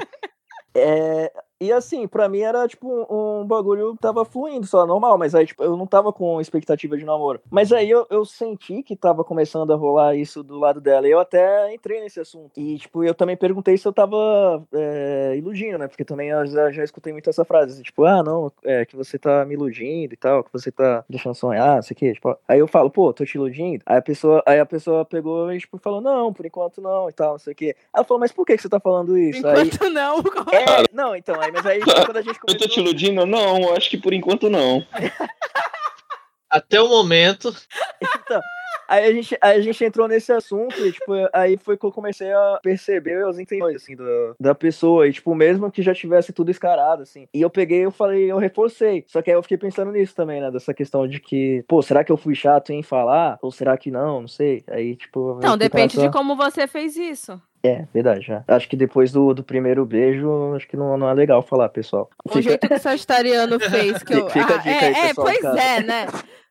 [0.74, 5.34] é, e assim, pra mim era tipo um, bagulho que tava fluindo só, normal, mas
[5.34, 7.40] aí tipo, eu não tava com expectativa de namoro.
[7.50, 11.10] Mas aí eu, eu senti que tava começando a rolar isso do lado dela, e
[11.10, 12.58] eu até entrei nesse assunto.
[12.58, 15.88] E tipo, eu também perguntei se eu tava é, iludindo, né?
[15.88, 19.18] Porque também eu já, já escutei muito essa frase, tipo, ah, não, é que você
[19.18, 22.12] tá me iludindo e tal, que você tá deixando sonhar, não sei o que.
[22.14, 23.82] Tipo, aí eu falo, pô, tô te iludindo.
[23.86, 27.12] Aí a pessoa, aí a pessoa pegou e tipo, falou, não, por enquanto não e
[27.12, 27.66] tal, não sei o que.
[27.66, 29.46] Aí ela falou, mas por que, que você tá falando isso?
[29.46, 30.18] Aí, Enquanto não,
[30.52, 32.82] é, não, então, mas aí quando a gente Eu tô te começou...
[32.84, 33.26] iludindo?
[33.26, 34.84] Não, acho que por enquanto não.
[36.50, 37.52] Até o momento.
[38.00, 38.40] Então,
[38.88, 41.90] aí a gente, aí a gente entrou nesse assunto e, tipo, aí foi que eu
[41.90, 44.04] comecei a perceber as intenções, assim, da,
[44.38, 45.08] da pessoa.
[45.08, 47.26] E, tipo, mesmo que já tivesse tudo escarado, assim.
[47.34, 49.04] E eu peguei, eu falei, eu reforcei.
[49.08, 50.50] Só que aí eu fiquei pensando nisso também, né?
[50.50, 53.38] Dessa questão de que, pô, será que eu fui chato em falar?
[53.42, 54.20] Ou será que não?
[54.20, 54.62] Não sei.
[54.68, 55.36] Aí, tipo...
[55.38, 57.40] Então, fiquei depende de como você fez isso.
[57.64, 58.44] É, verdade, já.
[58.46, 62.10] Acho que depois do, do primeiro beijo, acho que não, não é legal falar, pessoal.
[62.30, 64.02] O jeito que o Sagitariano fez.
[64.02, 64.28] Que eu...
[64.28, 65.60] Fica a Ah, dica é, aí, é, pessoal pois casa.
[65.60, 66.06] é, né?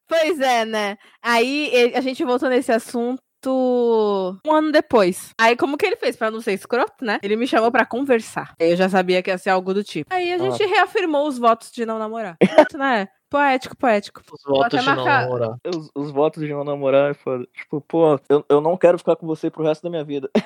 [0.08, 0.97] Pois é, né?
[1.23, 3.19] Aí a gente voltou nesse assunto
[4.45, 5.32] um ano depois.
[5.39, 7.19] Aí como que ele fez pra não ser escroto, né?
[7.21, 8.54] Ele me chamou pra conversar.
[8.60, 10.13] Eu já sabia que ia ser algo do tipo.
[10.13, 12.38] Aí a gente reafirmou os votos de não namorar.
[12.39, 13.08] Pronto, né?
[13.34, 14.22] Poético, poético.
[14.32, 15.22] Os Vou votos de não marcar.
[15.24, 15.58] namorar.
[15.65, 17.48] Os, os votos de não namorar é foda.
[17.52, 20.30] Tipo, pô, eu, eu não quero ficar com você pro resto da minha vida.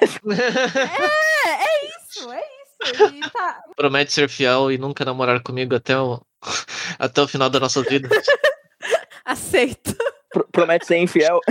[1.45, 3.13] É, é isso, é isso.
[3.13, 3.61] E tá.
[3.75, 6.21] Promete ser fiel e nunca namorar comigo até o,
[6.97, 8.07] até o final da nossa vida.
[9.25, 9.93] Aceito.
[10.31, 11.41] Pro- promete ser infiel.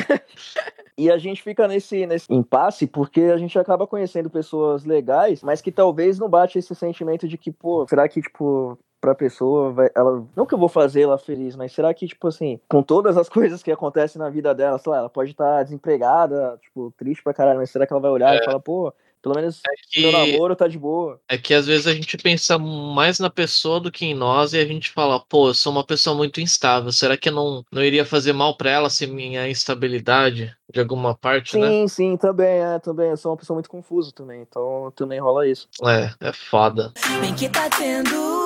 [0.97, 5.61] E a gente fica nesse, nesse impasse porque a gente acaba conhecendo pessoas legais, mas
[5.61, 9.89] que talvez não bate esse sentimento de que, pô, será que, tipo, pra pessoa vai.
[9.95, 10.25] Ela.
[10.35, 13.29] Não que eu vou fazer ela feliz, mas será que, tipo assim, com todas as
[13.31, 17.33] coisas que acontecem na vida dela, sei lá, ela pode estar desempregada, tipo, triste pra
[17.33, 18.93] caralho, mas será que ela vai olhar e falar, pô,
[19.23, 19.61] pelo menos
[19.97, 21.21] meu Que, namoro tá de boa.
[21.29, 24.59] é que às vezes a gente pensa mais na pessoa do que em nós e
[24.59, 26.91] a gente fala, pô, eu sou uma pessoa muito instável.
[26.93, 31.15] Será que eu não, não iria fazer mal pra ela se minha instabilidade de alguma
[31.15, 31.69] parte, né?
[31.69, 33.11] Sim, sim, também, é, também.
[33.11, 35.69] Eu sou uma pessoa muito confusa também, então também rola isso.
[35.85, 36.93] É, é foda.
[37.21, 38.46] Bem que tá tendo.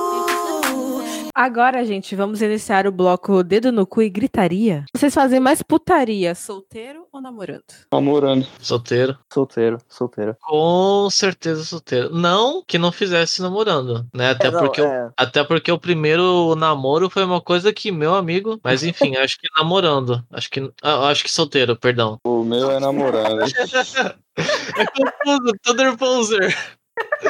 [1.34, 4.84] Agora, gente, vamos iniciar o bloco Dedo no Cu e Gritaria.
[4.94, 7.64] Vocês fazem mais putaria, solteiro ou namorando?
[7.92, 8.46] Namorando.
[8.60, 9.18] Solteiro.
[9.32, 10.36] Solteiro, solteiro.
[10.42, 12.10] Com certeza solteiro.
[12.14, 14.30] Não que não fizesse namorando, né?
[14.30, 15.10] Até É, não, porque o é.
[15.16, 18.60] Até porque o primeiro namoro foi uma coisa que meu amigo.
[18.62, 20.24] Mas enfim, acho que namorando.
[20.32, 20.70] Acho que.
[20.82, 22.18] ah, acho que solteiro, perdão.
[22.24, 23.40] O meu é namorado.
[24.40, 26.36] É confuso, tô nervoso.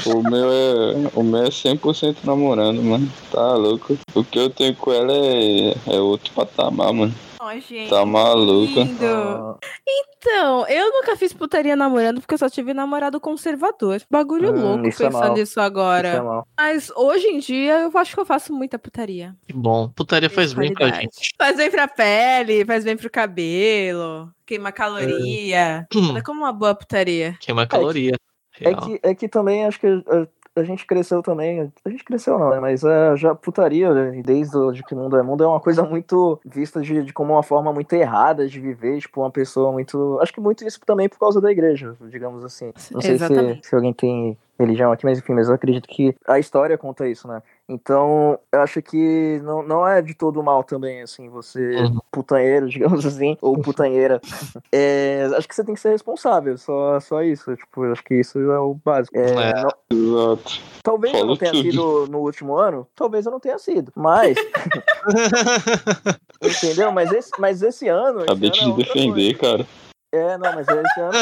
[0.07, 1.11] O meu é.
[1.15, 3.11] O meu é 100% namorando, mano.
[3.31, 3.99] Tá louco.
[4.15, 5.75] O que eu tenho com ela é.
[5.87, 7.15] É outro patamar, mano.
[7.41, 7.89] Ó, gente.
[7.91, 8.81] Tá maluca.
[8.83, 9.05] lindo.
[9.07, 9.57] Ah,
[9.89, 14.01] Então, eu nunca fiz putaria namorando porque eu só tive namorado conservador.
[14.11, 16.23] Bagulho Hum, louco é pensando nisso isso é agora.
[16.23, 16.47] mal.
[16.57, 19.35] Mas hoje em dia eu acho que eu faço muita putaria.
[19.47, 19.89] Que bom.
[19.89, 21.31] Putaria faz bem pra gente.
[21.39, 25.87] Faz bem pra pele, faz bem pro cabelo, queima caloria.
[25.97, 27.37] Hum, É como uma boa putaria.
[27.41, 28.13] queima caloria.
[28.61, 30.27] É que, é que também acho que a,
[30.61, 31.73] a gente cresceu também.
[31.85, 32.61] A gente cresceu não, né?
[32.61, 35.83] Mas é, já putaria, né, desde o, de que mundo é mundo, é uma coisa
[35.83, 40.19] muito vista de, de como uma forma muito errada de viver, tipo, uma pessoa muito.
[40.21, 42.73] Acho que muito isso também por causa da igreja, digamos assim.
[42.91, 46.39] Não sei se, se alguém tem religião aqui, mas enfim, mas eu acredito que a
[46.39, 47.43] história conta isso, né?
[47.73, 52.01] Então, eu acho que não, não é de todo mal também, assim, você Uhum.
[52.11, 54.21] putanheiro, digamos assim, ou putanheira.
[54.73, 57.55] É, acho que você tem que ser responsável, só, só isso.
[57.57, 59.17] Tipo, eu acho que isso é o básico.
[59.17, 59.63] É, É.
[59.63, 60.61] não- Exato.
[60.83, 61.63] talvez eu não tenha tudo.
[61.63, 63.93] sido no último ano, talvez eu não tenha sido.
[63.97, 64.37] Mas,
[66.43, 66.93] entendeu?
[66.93, 68.21] Mas esse, mas esse ano.
[68.21, 69.57] esse Acabei de ano é te outra defender, cara.
[69.65, 69.71] coisa.
[70.13, 71.13] É, não, mas esse ano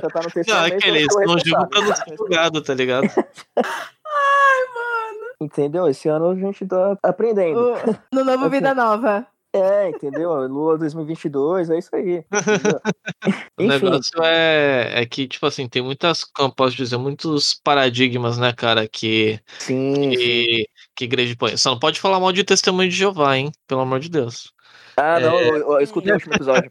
[0.00, 1.68] já tá no terceiro Não, mês, eu aquele Gil responsável.
[1.68, 3.08] tá no julgado, tá ligado?
[5.40, 5.86] Entendeu?
[5.88, 7.74] Esse ano a gente tá aprendendo.
[8.12, 8.50] No Novo Assim.
[8.50, 9.26] Vida Nova.
[9.52, 10.32] É, entendeu?
[10.48, 12.22] Lua 2022, é isso aí.
[13.58, 18.36] O negócio é, é que, tipo assim, tem muitas, como eu posso dizer, muitos paradigmas,
[18.36, 20.10] né, cara, que, sim, sim.
[20.10, 21.56] que, que a igreja põe.
[21.56, 23.50] Só não pode falar mal de testemunho de Jeová, hein?
[23.66, 24.52] Pelo amor de Deus.
[24.96, 25.48] Ah, não, É.
[25.48, 26.70] eu, eu escutei o último episódio.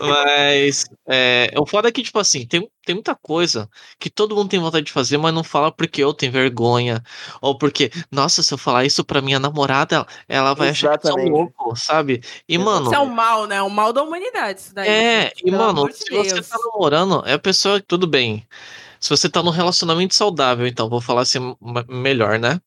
[0.00, 4.48] Mas é, o foda é que, tipo assim, tem, tem muita coisa que todo mundo
[4.48, 7.02] tem vontade de fazer, mas não fala porque eu tenho vergonha.
[7.40, 11.06] Ou porque, nossa, se eu falar isso pra minha namorada, ela, ela vai achar que
[11.06, 11.38] eu sou Exatamente.
[11.38, 12.22] louco, sabe?
[12.48, 12.86] E, mano.
[12.86, 13.56] Isso é um mal, né?
[13.56, 14.60] É um mal da humanidade.
[14.60, 16.48] Isso daí, É, gente, e mano, de se você Deus.
[16.48, 18.46] tá namorando, é a pessoa, tudo bem.
[19.00, 21.38] Se você tá num relacionamento saudável, então, vou falar assim
[21.88, 22.60] melhor, né?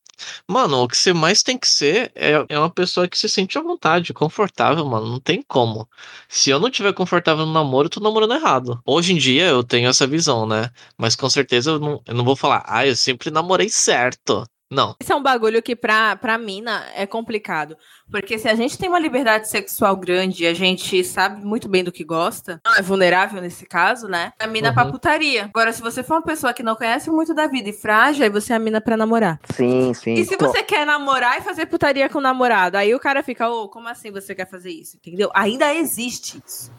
[0.47, 3.58] Mano, o que você mais tem que ser é, é uma pessoa que se sente
[3.58, 5.08] à vontade, confortável, mano.
[5.08, 5.88] Não tem como.
[6.30, 8.80] Se eu não tiver confortável no namoro, eu tô namorando errado.
[8.86, 10.69] Hoje em dia eu tenho essa visão, né?
[10.97, 14.43] Mas com certeza eu não, eu não vou falar, ah, eu sempre namorei certo.
[14.74, 14.96] Não.
[15.00, 17.78] Esse é um bagulho que pra, pra mina é complicado.
[18.12, 21.84] Porque se a gente tem uma liberdade sexual grande e a gente sabe muito bem
[21.84, 24.34] do que gosta, não é vulnerável nesse caso, né?
[24.40, 24.92] A mina é pra Uhum.
[24.92, 25.46] putaria.
[25.46, 28.30] Agora, se você for uma pessoa que não conhece muito da vida e frágil, aí
[28.30, 29.40] você é a mina pra namorar.
[29.56, 30.14] Sim, sim.
[30.14, 33.24] E se Então, você quer namorar e fazer putaria com o namorado, aí o cara
[33.24, 34.98] fica, ô, como assim você quer fazer isso?
[34.98, 35.32] Entendeu?
[35.34, 36.72] Ainda existe isso.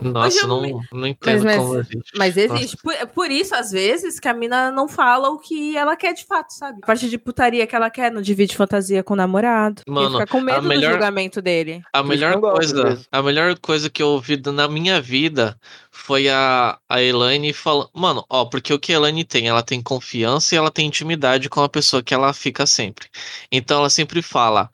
[0.00, 2.12] Nossa, eu não, me- não entendo mas- como existe.
[2.16, 2.76] Mas existe.
[2.82, 6.24] Por, por isso, às vezes, que a mina não fala o que ela quer de
[6.24, 6.78] fato, sabe?
[6.82, 9.82] A parte de putaria que ela quer, não divide fantasia com o namorado.
[9.86, 11.82] Mano, fica com medo melhor- do julgamento dele.
[11.92, 15.58] A melhor coisa, a melhor coisa que eu ouvi na minha vida
[15.90, 17.90] foi a, a Elaine falando.
[17.94, 19.48] Mano, ó, porque o que a Elaine tem?
[19.48, 23.08] Ela tem confiança e ela tem intimidade com a pessoa que ela fica sempre.
[23.52, 24.70] Então ela sempre fala.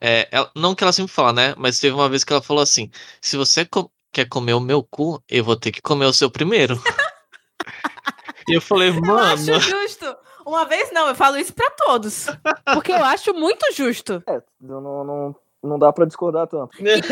[0.00, 1.54] é, ela- não que ela sempre fala, né?
[1.56, 3.64] Mas teve uma vez que ela falou assim: se você
[4.16, 6.80] quer comer o meu cu, eu vou ter que comer o seu primeiro.
[8.48, 9.20] e eu falei, Eu mano.
[9.20, 10.16] acho justo.
[10.46, 12.26] Uma vez não, eu falo isso pra todos.
[12.72, 14.22] Porque eu acho muito justo.
[14.26, 16.78] é, não, não, não, não dá pra discordar tanto.
[16.78, 17.02] E bem,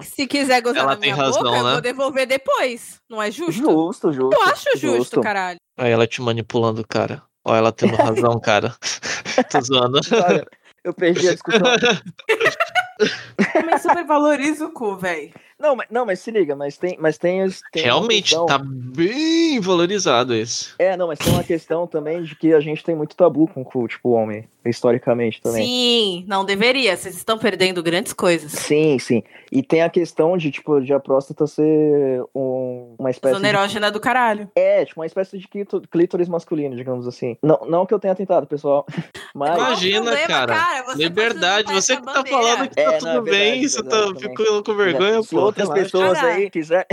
[0.00, 1.72] se, se quiser gozar Ela na minha razão, boca, eu né?
[1.72, 3.00] vou devolver depois.
[3.10, 3.52] Não é justo?
[3.52, 4.32] Justo, justo.
[4.36, 5.58] Eu acho justo, caralho.
[5.76, 7.20] Aí ela te manipulando, cara.
[7.44, 8.72] Ó, ela tendo razão, cara.
[9.50, 9.98] Tô zoando.
[10.28, 10.46] Olha,
[10.84, 11.62] eu perdi a discussão.
[13.52, 15.32] Também super valoriza o cu, velho.
[15.64, 17.40] Não, mas, não, mas se liga, mas tem, mas tem,
[17.72, 20.74] tem Realmente, questão- tá bem valorizado esse.
[20.78, 23.64] É, não, mas tem uma questão também de que a gente tem muito tabu com
[23.74, 25.64] o tipo, homem, historicamente também.
[25.64, 26.94] Sim, não deveria.
[26.96, 28.52] Vocês estão perdendo grandes coisas.
[28.52, 29.22] Sim, sim.
[29.50, 33.54] E tem a questão de, tipo, de a próstata ser um- uma espécie Zona de...
[33.56, 34.50] erógena do caralho.
[34.54, 35.48] É, tipo, uma espécie de
[35.90, 37.36] clítoris masculino, digamos assim.
[37.42, 38.84] Não, não que eu tenha tentado, pessoal.
[39.34, 39.54] Mas...
[39.56, 40.82] Imagina, problema, cara.
[40.84, 42.38] Você Liberdade, pode você que tá bandeira.
[42.38, 45.20] falando que tá É, não, tudo é verdade, bem, é você tá ficando com vergonha,
[45.30, 45.52] pô.
[45.62, 45.84] Outras relaxa.
[45.84, 46.34] pessoas Cara.
[46.34, 46.86] aí quiser...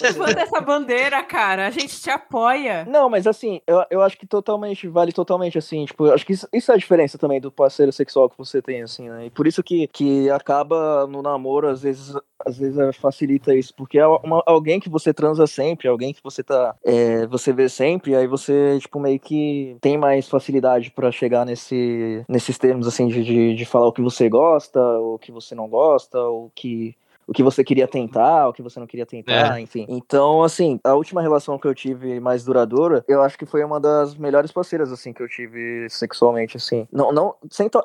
[0.00, 1.66] Levanta essa bandeira, cara.
[1.66, 2.84] A gente te apoia.
[2.86, 6.32] Não, mas assim, eu, eu acho que totalmente, vale totalmente assim, tipo, eu acho que
[6.32, 9.26] isso, isso é a diferença também do parceiro sexual que você tem, assim, né?
[9.26, 13.72] E por isso que, que acaba no namoro, às vezes, às vezes é, facilita isso,
[13.76, 17.68] porque é uma- alguém que você transa sempre, alguém que você tá, é, você vê
[17.68, 23.06] sempre, aí você, tipo, meio que tem mais facilidade pra chegar nesse, nesses termos, assim,
[23.08, 26.94] de, de, de falar o que você gosta, o que você não gosta, o que
[27.26, 29.86] o que você queria tentar, o que você não queria tentar, enfim.
[29.88, 33.80] Então, assim, a última relação que eu tive mais duradoura, eu acho que foi uma
[33.80, 36.86] das melhores parceiras, assim, que eu tive sexualmente, assim.
[36.92, 37.34] Não, não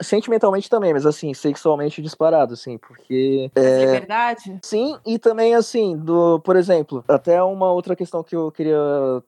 [0.02, 3.50] sentimentalmente também, mas, assim, sexualmente disparado, assim, porque...
[3.56, 4.60] é, Liberdade.
[4.62, 8.78] Sim, e também assim, do, por exemplo, até uma outra questão que eu queria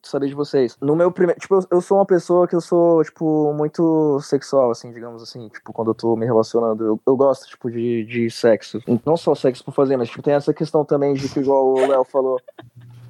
[0.01, 0.77] saber de vocês.
[0.81, 4.71] No meu primeiro, tipo, eu, eu sou uma pessoa que eu sou, tipo, muito sexual,
[4.71, 8.29] assim, digamos assim, tipo, quando eu tô me relacionando, eu, eu gosto, tipo, de, de
[8.29, 8.79] sexo.
[9.05, 11.87] Não só sexo por fazer, mas, tipo, tem essa questão também de que, igual o
[11.87, 12.39] Léo falou,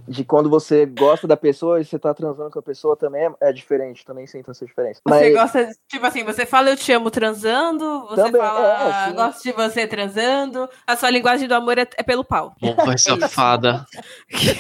[0.07, 3.49] de quando você gosta da pessoa e você tá transando com a pessoa também é,
[3.49, 4.99] é diferente, também sinto essa diferença.
[5.07, 8.71] Você Mas, gosta, tipo assim, você fala eu te amo transando, você Também, fala é,
[8.91, 12.53] "Ah, gosto de você transando, a sua linguagem do amor é, é pelo pau.
[12.59, 13.85] Porra, safada.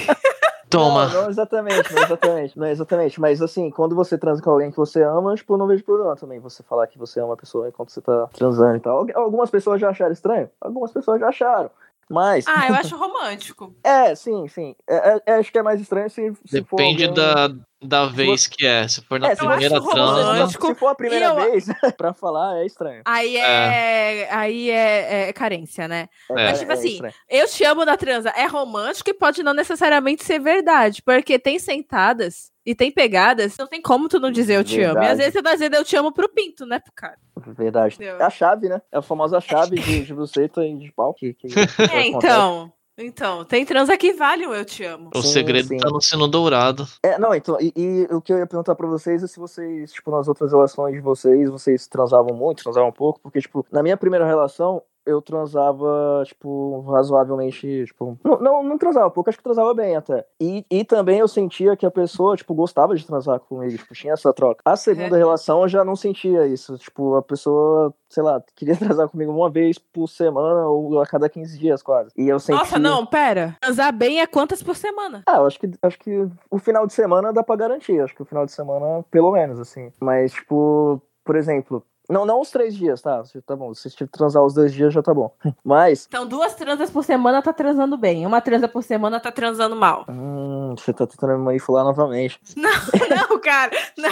[0.69, 1.05] Toma.
[1.07, 3.21] Não, não exatamente, não exatamente, não exatamente.
[3.21, 6.39] Mas assim, quando você transa com alguém que você ama, tipo, não vejo problema também
[6.39, 8.97] você falar que você ama a pessoa enquanto você tá transando e tal.
[8.97, 11.69] Algu- Algumas pessoas já acharam estranho, algumas pessoas já acharam.
[12.09, 13.73] Mas, Ah, eu acho romântico.
[13.83, 14.75] é, sim, sim.
[14.87, 17.47] É, é- acho que é mais estranho se, se for Depende alguém- da,
[17.83, 18.87] da vez que é.
[18.87, 20.47] Se for na É, primeira transa.
[20.47, 21.65] Se for a primeira eu- vez,
[21.97, 23.01] pra falar, é estranho.
[23.05, 26.07] Aí é, aí é, é carência, né?
[26.31, 26.33] É.
[26.33, 27.13] Mas, tipo assim, estranho.
[27.29, 31.59] Eu te amo na transa é romântico e pode não necessariamente ser verdade, porque tem
[31.59, 34.91] sentadas e tem pegadas, não tem como tu não dizer eu te amo.
[34.91, 35.11] E Verdade.
[35.11, 37.17] às vezes você tá dizendo eu te amo pro pinto, né, pro cara?
[37.45, 37.95] Verdade.
[37.95, 38.17] Entendeu?
[38.19, 38.81] É a chave, né?
[38.91, 41.13] É a famosa chave de, de buceta e de pau.
[41.13, 42.07] Que, que, que É, acontece.
[42.09, 42.71] então.
[42.97, 45.09] Então, tem transa que vale o eu te amo.
[45.15, 45.77] O Sim, segredo sim.
[45.77, 46.87] tá no sino dourado.
[47.01, 49.91] É, não, então, e, e o que eu ia perguntar pra vocês é se vocês,
[49.91, 53.97] tipo, nas outras relações de vocês, vocês transavam muito, transavam pouco, porque, tipo, na minha
[53.97, 59.73] primeira relação, eu transava, tipo, razoavelmente, tipo, não, não, não transava pouco, acho que transava
[59.73, 60.25] bem até.
[60.39, 64.13] E, e também eu sentia que a pessoa, tipo, gostava de transar comigo, tipo, tinha
[64.13, 64.61] essa troca.
[64.65, 65.19] A segunda É.
[65.19, 69.49] relação eu já não sentia isso, tipo, a pessoa, sei lá, queria transar comigo uma
[69.49, 72.11] vez por semana ou a cada 15 dias quase.
[72.17, 72.59] E eu sentia...
[72.59, 73.57] Nossa, não, pera.
[73.61, 75.23] Transar bem é quantas por semana?
[75.27, 77.99] Ah, eu acho que, acho que o final de semana dá pra garantir.
[78.01, 79.91] Acho que o final de semana, pelo menos, assim.
[79.99, 81.83] Mas, tipo, por exemplo.
[82.09, 83.23] Não, não os três tiver tá?
[83.25, 83.73] Se- Tá bom.
[83.73, 85.33] Se você transar os dois dias, já tá bom.
[85.63, 86.05] Mas.
[86.07, 88.25] Então, duas transas por semana tá transando bem.
[88.25, 90.05] Uma transa por semana tá transando mal.
[90.09, 92.39] Hum, você tá tentando me manipular novamente.
[92.55, 94.09] Não, cara, não.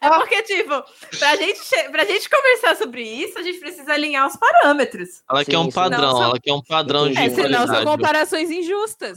[0.00, 0.70] É porque, tipo,
[1.18, 5.22] pra gente, pra gente conversar sobre isso, a gente precisa alinhar os parâmetros.
[5.30, 7.84] Ela quer um padrão, Não, só- ela quer um padrão de É, senão são qualidade.
[7.86, 9.14] comparações injustas.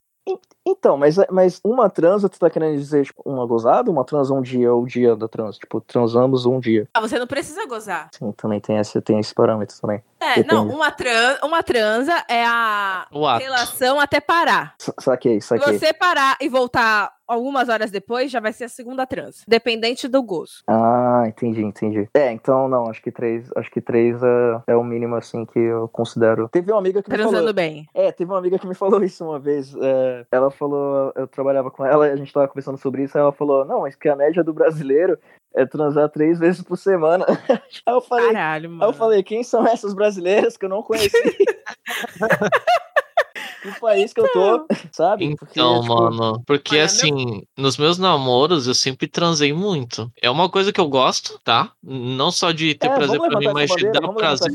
[0.65, 3.91] Então, mas, mas uma transa, tu tá querendo dizer, tipo, uma gozada?
[3.91, 5.59] Uma transa um dia ou o dia da transa?
[5.59, 6.87] Tipo, transamos um dia.
[6.93, 8.09] Ah, você não precisa gozar.
[8.11, 10.01] Sim, também tem esse, tem esse parâmetro também.
[10.19, 10.53] É, Depende.
[10.53, 13.05] não, uma, tran uma transa é a
[13.39, 14.73] relação até parar.
[14.79, 15.77] Sa- Saquei, Se saquei.
[15.77, 19.43] você parar e voltar algumas horas depois, já vai ser a segunda transa.
[19.47, 20.63] Dependente do gozo.
[20.67, 22.07] Ah, entendi, entendi.
[22.13, 25.59] É, então não, acho que três, acho que três é, é o mínimo assim que
[25.59, 26.47] eu considero.
[26.49, 27.53] Teve uma amiga que me Transando falou.
[27.53, 27.87] bem.
[27.93, 29.75] É, teve uma amiga que me falou isso uma vez.
[29.81, 33.31] é, ela falou, eu trabalhava com ela, a gente tava conversando sobre isso, aí ela
[33.33, 35.17] falou, não, mas que a média do brasileiro
[35.55, 37.25] é transar três vezes por semana.
[37.85, 38.91] aí eu falei, Caralho, aí mano.
[38.91, 41.09] eu falei, quem são essas brasileiras que eu não conheci?
[43.61, 45.35] que país que eu tô, sabe?
[45.35, 50.11] Porque, Então, tipo, mano, porque Olha, meu- assim, nos meus namoros eu sempre transei muito.
[50.21, 51.71] É uma coisa que eu gosto, tá?
[51.81, 54.51] Não só de ter é, prazer pra mim, mas de dar prazer.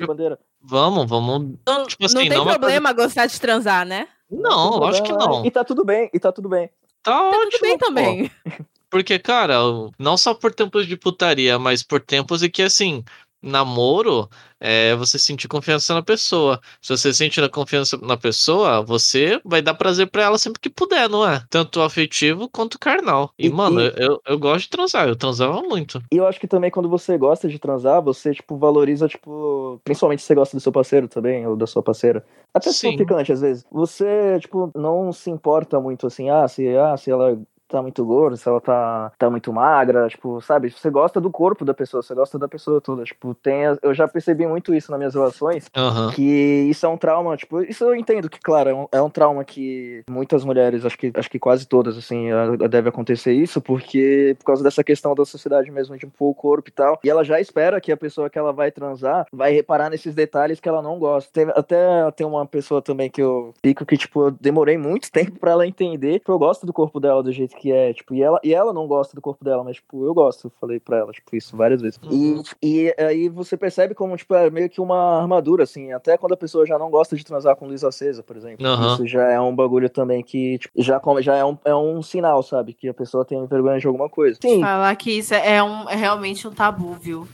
[0.63, 1.55] Vamos, vamos.
[1.67, 4.07] Não, tipo assim, não tem não é problema gostar de transar, né?
[4.31, 5.45] Não, tem lógico que não.
[5.45, 6.71] E tá tudo bem, e tá tudo bem.
[7.03, 7.51] Tá Tá ótimo.
[7.51, 7.87] tudo bem pô.
[7.87, 8.31] também.
[8.91, 9.55] Porque, cara,
[9.99, 13.05] não só por tempos de putaria, mas por tempos em que, assim,
[13.43, 14.29] namoro
[14.59, 16.61] é você sentir confiança na pessoa.
[16.83, 20.69] Se você sentir a confiança na pessoa, você vai dar prazer pra ela sempre que
[20.69, 21.43] puder, não é?
[21.49, 23.33] Tanto afetivo quanto carnal.
[23.39, 26.03] E, E- mano, e- eu, eu gosto de transar, eu transava muito.
[26.13, 30.21] E eu acho que também quando você gosta de transar, você, tipo, valoriza, tipo, principalmente
[30.21, 32.25] se você gosta do seu parceiro também, ou da sua parceira.
[32.53, 32.99] Até se for Sim.
[32.99, 33.65] ficante, às vezes.
[33.71, 38.37] Você, tipo, não se importa muito assim, ah, se, ah, se ela tá muito gorda,
[38.37, 40.71] se ela tá, tá muito magra, tipo, sabe?
[40.71, 43.05] Você gosta do corpo da pessoa, você gosta da pessoa toda.
[43.05, 43.63] Tipo, tem.
[43.83, 45.69] Eu já percebi muito isso nas minhas relações.
[45.77, 46.11] Aham.
[46.13, 46.23] Que
[46.69, 49.45] isso é um trauma, tipo, isso eu entendo que, claro, é um, é um trauma
[49.45, 52.29] que muitas mulheres, acho que, acho que quase todas, assim,
[52.69, 56.69] deve acontecer isso, porque por causa dessa questão da sociedade mesmo, de impor o corpo
[56.69, 56.99] e tal.
[57.05, 60.61] E ela já espera que a pessoa que ela vai transar vai reparar nesses detalhes
[60.61, 61.31] que ela não gosta.
[61.33, 65.39] Teve- até tem uma pessoa também que eu fico que, tipo, eu demorei muito tempo
[65.39, 68.23] pra ela entender que eu gosto do corpo dela do jeito que é, tipo, e
[68.23, 70.47] ela, e ela não gosta do corpo dela, mas, tipo, eu gosto.
[70.47, 71.99] Eu falei pra ela, tipo, isso várias vezes.
[72.05, 72.43] Uhum.
[72.63, 76.33] E, e aí você percebe como, tipo, é meio que uma armadura, assim, até quando
[76.33, 78.65] a pessoa já não gosta de transar com luz acesa, por exemplo.
[78.65, 78.95] Aham.
[78.95, 82.43] Isso já é um bagulho também que, tipo, já, já é, um, é um sinal,
[82.43, 82.73] sabe?
[82.73, 84.39] Que a pessoa tem vergonha de alguma coisa.
[84.41, 87.27] Sim, Falar que isso é, um, é realmente um tabu, viu?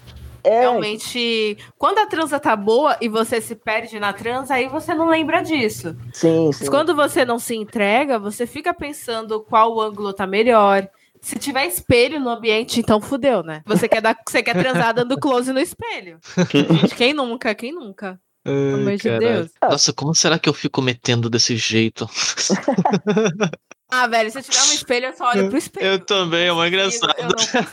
[0.46, 0.60] É.
[0.60, 5.08] Realmente, quando a transa tá boa e você se perde na transa, aí você não
[5.08, 5.96] lembra disso.
[6.12, 6.66] Sim, Mas sim.
[6.66, 10.88] quando você não se entrega, você fica pensando qual ângulo tá melhor.
[11.20, 13.62] Se tiver espelho no ambiente, então fudeu, né?
[13.66, 16.20] Você quer, dar, você quer transar dando close no espelho.
[16.48, 17.52] Gente, quem nunca?
[17.52, 18.20] Quem nunca?
[18.46, 19.18] Pelo amor de.
[19.18, 19.50] Deus.
[19.62, 22.08] Nossa, como será que eu fico metendo desse jeito?
[23.88, 25.86] Ah, velho, se eu tiver um espelho, eu só olho pro espelho.
[25.86, 27.06] Eu também, é não consigo.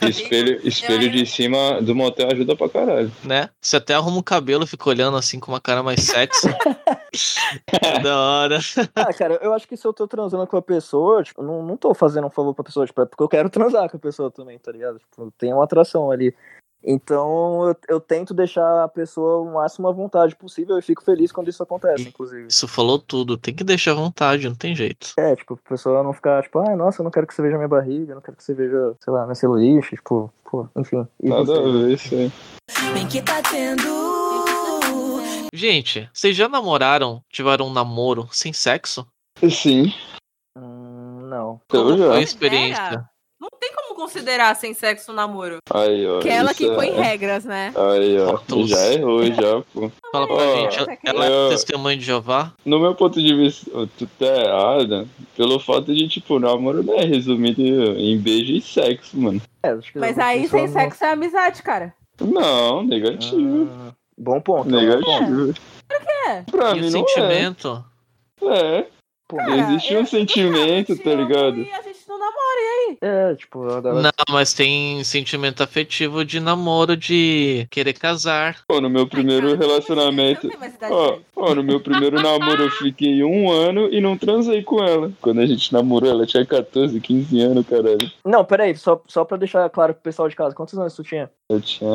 [0.07, 3.11] Espelho, espelho de cima do motel ajuda pra caralho.
[3.23, 3.49] Né?
[3.59, 6.49] Você até arruma o cabelo, fica olhando assim com uma cara mais sexy.
[7.67, 8.59] é da hora.
[8.95, 11.75] Ah, cara, eu acho que se eu tô transando com a pessoa, tipo, não, não
[11.75, 14.29] tô fazendo um favor pra pessoa, tipo, é porque eu quero transar com a pessoa
[14.29, 14.99] também, tá ligado?
[14.99, 16.35] Tipo, tem uma atração ali.
[16.85, 21.31] Então eu, eu tento deixar a pessoa o máximo à vontade possível e fico feliz
[21.31, 22.47] quando isso acontece, inclusive.
[22.47, 23.37] Isso falou tudo.
[23.37, 25.13] Tem que deixar à vontade, não tem jeito.
[25.17, 27.55] É, tipo, a pessoa não ficar, tipo, ah, nossa, eu não quero que você veja
[27.57, 31.07] minha barriga, eu não quero que você veja, sei lá, minha celulite, tipo, pô, enfim.
[31.21, 32.31] Nada a ver isso aí.
[33.09, 33.83] Que tá tendo.
[35.53, 39.05] Gente, vocês já namoraram, tiveram um namoro sem sexo?
[39.49, 39.93] Sim,
[40.57, 41.61] Hum, não.
[41.71, 42.07] eu Como já.
[42.07, 43.09] foi a experiência?
[43.43, 45.57] Não tem como considerar sem sexo o namoro.
[45.73, 46.19] Aí, ó.
[46.19, 47.73] Que é ela que põe é- regras, né?
[47.75, 48.37] Aí, ó.
[48.37, 48.69] Fotos.
[48.69, 49.91] Já errou, já, pô.
[50.13, 52.53] Fala pra Ó, gente, ela eu- é testemunha de Jeová?
[52.65, 57.03] No meu ponto de vista, tu tá errada pelo fato de, tipo, namoro não é
[57.03, 59.41] resumido em beijo e sexo, mano.
[59.61, 61.93] É, acho que Mas aí sem sexo é amizade, cara.
[62.21, 63.69] Não, negativo.
[63.89, 64.69] Ah, bom ponto.
[64.69, 65.53] negativo.
[66.29, 66.41] É.
[66.49, 67.83] Pra E mim o não sentimento?
[68.41, 68.79] é.
[68.79, 68.87] É.
[69.27, 71.59] Pô, Cara, Existe um eu- sentimento, tá ligado?
[71.61, 72.97] E a gente não namora, e aí?
[73.01, 78.57] É, tipo, a galera Não, mas tem sentimento afetivo de namoro, de querer casar.
[78.67, 80.47] Pô, no meu primeiro Ai, cara, relacionamento.
[80.47, 83.89] eu não tenho mais idade Ó, ó, no meu primeiro namoro eu fiquei um ano
[83.91, 85.11] e não transei com ela.
[85.21, 88.11] Quando a gente namorou, ela tinha 14, 15 anos, caralho.
[88.25, 91.29] Não, peraí, só, só pra deixar claro pro pessoal de casa, quantos anos tu tinha?
[91.49, 91.89] Eu tinha.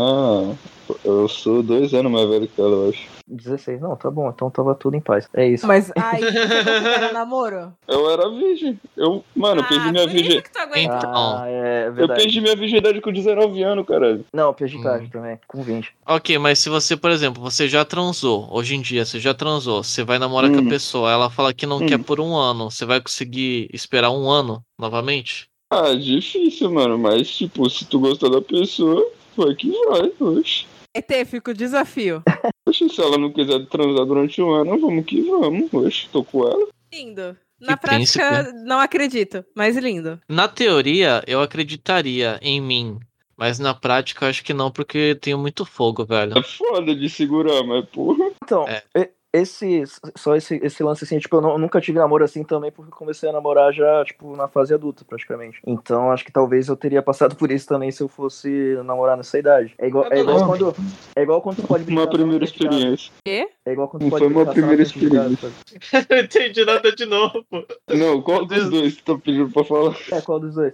[1.05, 3.19] Eu sou dois anos mais velho que ela, eu acho.
[3.27, 5.29] 16, não, tá bom, então tava tudo em paz.
[5.35, 5.67] É isso.
[5.67, 7.73] Mas aí você considera namoro?
[7.87, 8.79] Eu era virgem.
[8.97, 10.97] Eu, mano, eu perdi Ah, minha que tu aguenta.
[10.97, 11.39] Então.
[11.39, 14.25] Ah, é Eu perdi minha virgindade com 19 anos, caralho.
[14.33, 15.11] Não, perdi tarde Hum.
[15.11, 15.93] também, com 20.
[16.07, 19.83] Ok, mas se você, por exemplo, você já transou, hoje em dia você já transou,
[19.83, 20.67] você vai namorar com Hum.
[20.67, 21.87] a pessoa, ela fala que não Hum.
[21.87, 25.49] quer por um ano, você vai conseguir esperar um ano novamente?
[25.71, 26.99] Ah, difícil, mano.
[26.99, 29.07] Mas, tipo, se tu gostar da pessoa,
[29.37, 30.67] vai que vai, oxe.
[30.97, 32.23] ET, fica o desafio.
[32.67, 35.73] Oxe, se ela não quiser transar durante um ano, vamos que vamos.
[35.73, 36.67] Oxe, tô com ela.
[36.93, 37.37] Lindo.
[37.61, 38.65] Na prática, príncipe.
[38.65, 40.21] não acredito, mas lindo.
[40.29, 42.99] Na teoria, eu acreditaria em mim.
[43.37, 46.37] Mas na prática, eu acho que não, porque eu tenho muito fogo, velho.
[46.37, 48.33] É foda de segurar, mas porra.
[48.43, 49.11] Então, É.
[49.33, 49.85] esse,
[50.17, 52.91] só esse, esse lance assim, tipo, eu, nu- eu nunca tive namoro assim também, porque
[52.93, 55.61] eu comecei a namorar já, tipo, na fase adulta, praticamente.
[55.67, 58.49] Então, acho que talvez eu teria passado por isso também se eu fosse
[58.85, 59.75] namorar nessa idade.
[59.79, 60.75] É igual, é igual quando.
[61.15, 63.13] É igual quando tu pode brincar Uma primeira experiência.
[63.27, 65.55] É igual quando tu Não pode foi uma primeira sabe?
[66.11, 67.45] não entendi nada de novo.
[67.89, 69.95] Não, qual dos dois tu tá pedindo pra falar?
[70.11, 70.73] É, qual dos dois?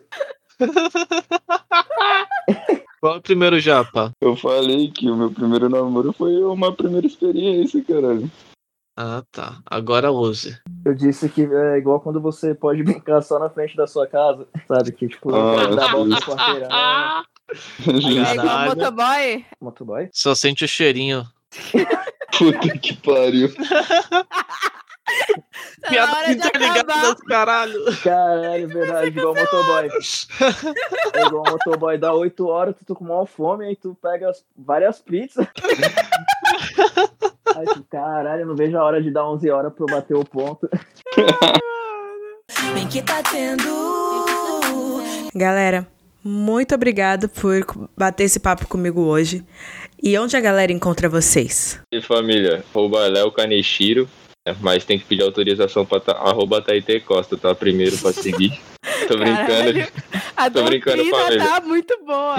[3.05, 4.13] Qual é o primeiro japa?
[4.19, 8.31] Eu falei que o meu primeiro namoro foi uma primeira experiência, caralho.
[8.97, 9.59] Ah, tá.
[9.67, 10.59] Agora use.
[10.87, 14.49] Eu disse que é igual quando você pode brincar só na frente da sua casa,
[14.67, 14.91] sabe?
[14.93, 16.69] Que, tipo, Ah, dá a volta no quarteirão,
[17.87, 18.71] É igual Caralho.
[18.71, 19.45] motoboy?
[19.61, 20.09] motoboy.
[20.11, 21.27] Só sente o cheirinho.
[22.39, 23.51] Puta que pariu.
[25.83, 27.15] Tá na hora de acabar.
[27.29, 27.81] caralho.
[28.03, 29.89] Caralho, verdade, igual motoboy.
[31.13, 34.45] É igual motoboy, dá 8 horas, tu tá com maior fome, aí tu pega as-
[34.57, 35.47] várias pizzas.
[37.57, 40.25] Aí tu, caralho, não vejo a hora de dar 11 horas pra eu bater o
[40.25, 40.69] ponto.
[42.75, 43.63] Bem que tá tendo.
[45.35, 45.87] Galera,
[46.23, 47.65] muito obrigado por
[47.97, 49.45] bater esse papo comigo hoje.
[50.03, 51.81] E onde a galera encontra vocês?
[51.93, 54.09] E família, arroba Léo Kaneshiro.
[54.47, 57.55] Né, Mas tem que pedir autorização pra tá, arroba Taite Costa, tá?
[57.55, 58.59] Primeiro pra seguir.
[59.09, 59.47] Tô brincando.
[59.47, 59.89] Caralho,
[60.37, 61.45] a Tô brincando, doutrina família.
[61.47, 62.37] tá muito boa.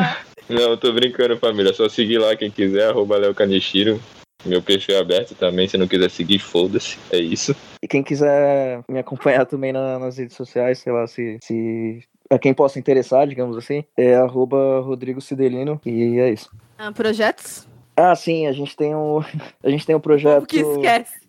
[0.50, 1.74] Não, tô brincando, família.
[1.74, 4.00] Só seguir lá quem quiser, arroba Léo Kaneshiro.
[4.46, 6.98] Meu perfil é aberto também, se não quiser seguir, foda-se.
[7.12, 7.56] É isso.
[7.82, 12.38] E quem quiser me acompanhar também na- nas redes sociais, sei lá, se, se a
[12.38, 15.80] quem possa interessar, digamos assim, é arroba Rodrigo Cidelino.
[15.86, 16.50] E é isso.
[16.78, 17.68] Ah, projetos?
[17.98, 19.20] Ah, sim, a gente tem um.
[19.64, 20.46] A gente tem um O projeto.
[20.46, 21.25] que esquece.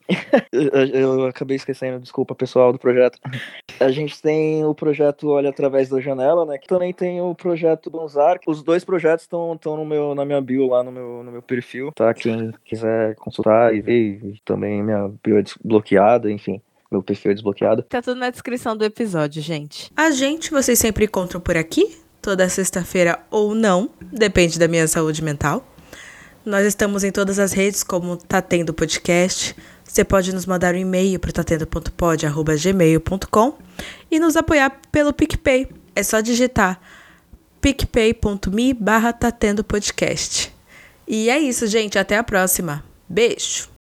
[0.52, 3.18] Eu, eu acabei esquecendo, desculpa, pessoal do projeto.
[3.80, 6.58] A gente tem o projeto Olha Através da Janela, né?
[6.58, 8.38] Que também tem o projeto Bonzar.
[8.46, 11.92] Os dois projetos estão no meu, na minha bio lá no meu, no meu perfil,
[11.94, 12.14] tá?
[12.14, 16.60] Quem quiser consultar e ver, e também minha bio é desbloqueada, enfim.
[16.90, 17.82] Meu perfil é desbloqueado.
[17.82, 19.90] Tá tudo na descrição do episódio, gente.
[19.96, 25.22] A gente vocês sempre encontram por aqui, toda sexta-feira ou não, depende da minha saúde
[25.22, 25.64] mental.
[26.44, 29.56] Nós estamos em todas as redes como Tá Tendo Podcast.
[29.86, 33.58] Você pode nos mandar um e-mail para tatendo.pod.gmail.com
[34.10, 35.68] e nos apoiar pelo PicPay.
[35.94, 36.80] É só digitar
[37.60, 40.52] picpay.me barra Tatendo Podcast.
[41.06, 41.98] E é isso, gente.
[41.98, 42.82] Até a próxima.
[43.08, 43.75] Beijo!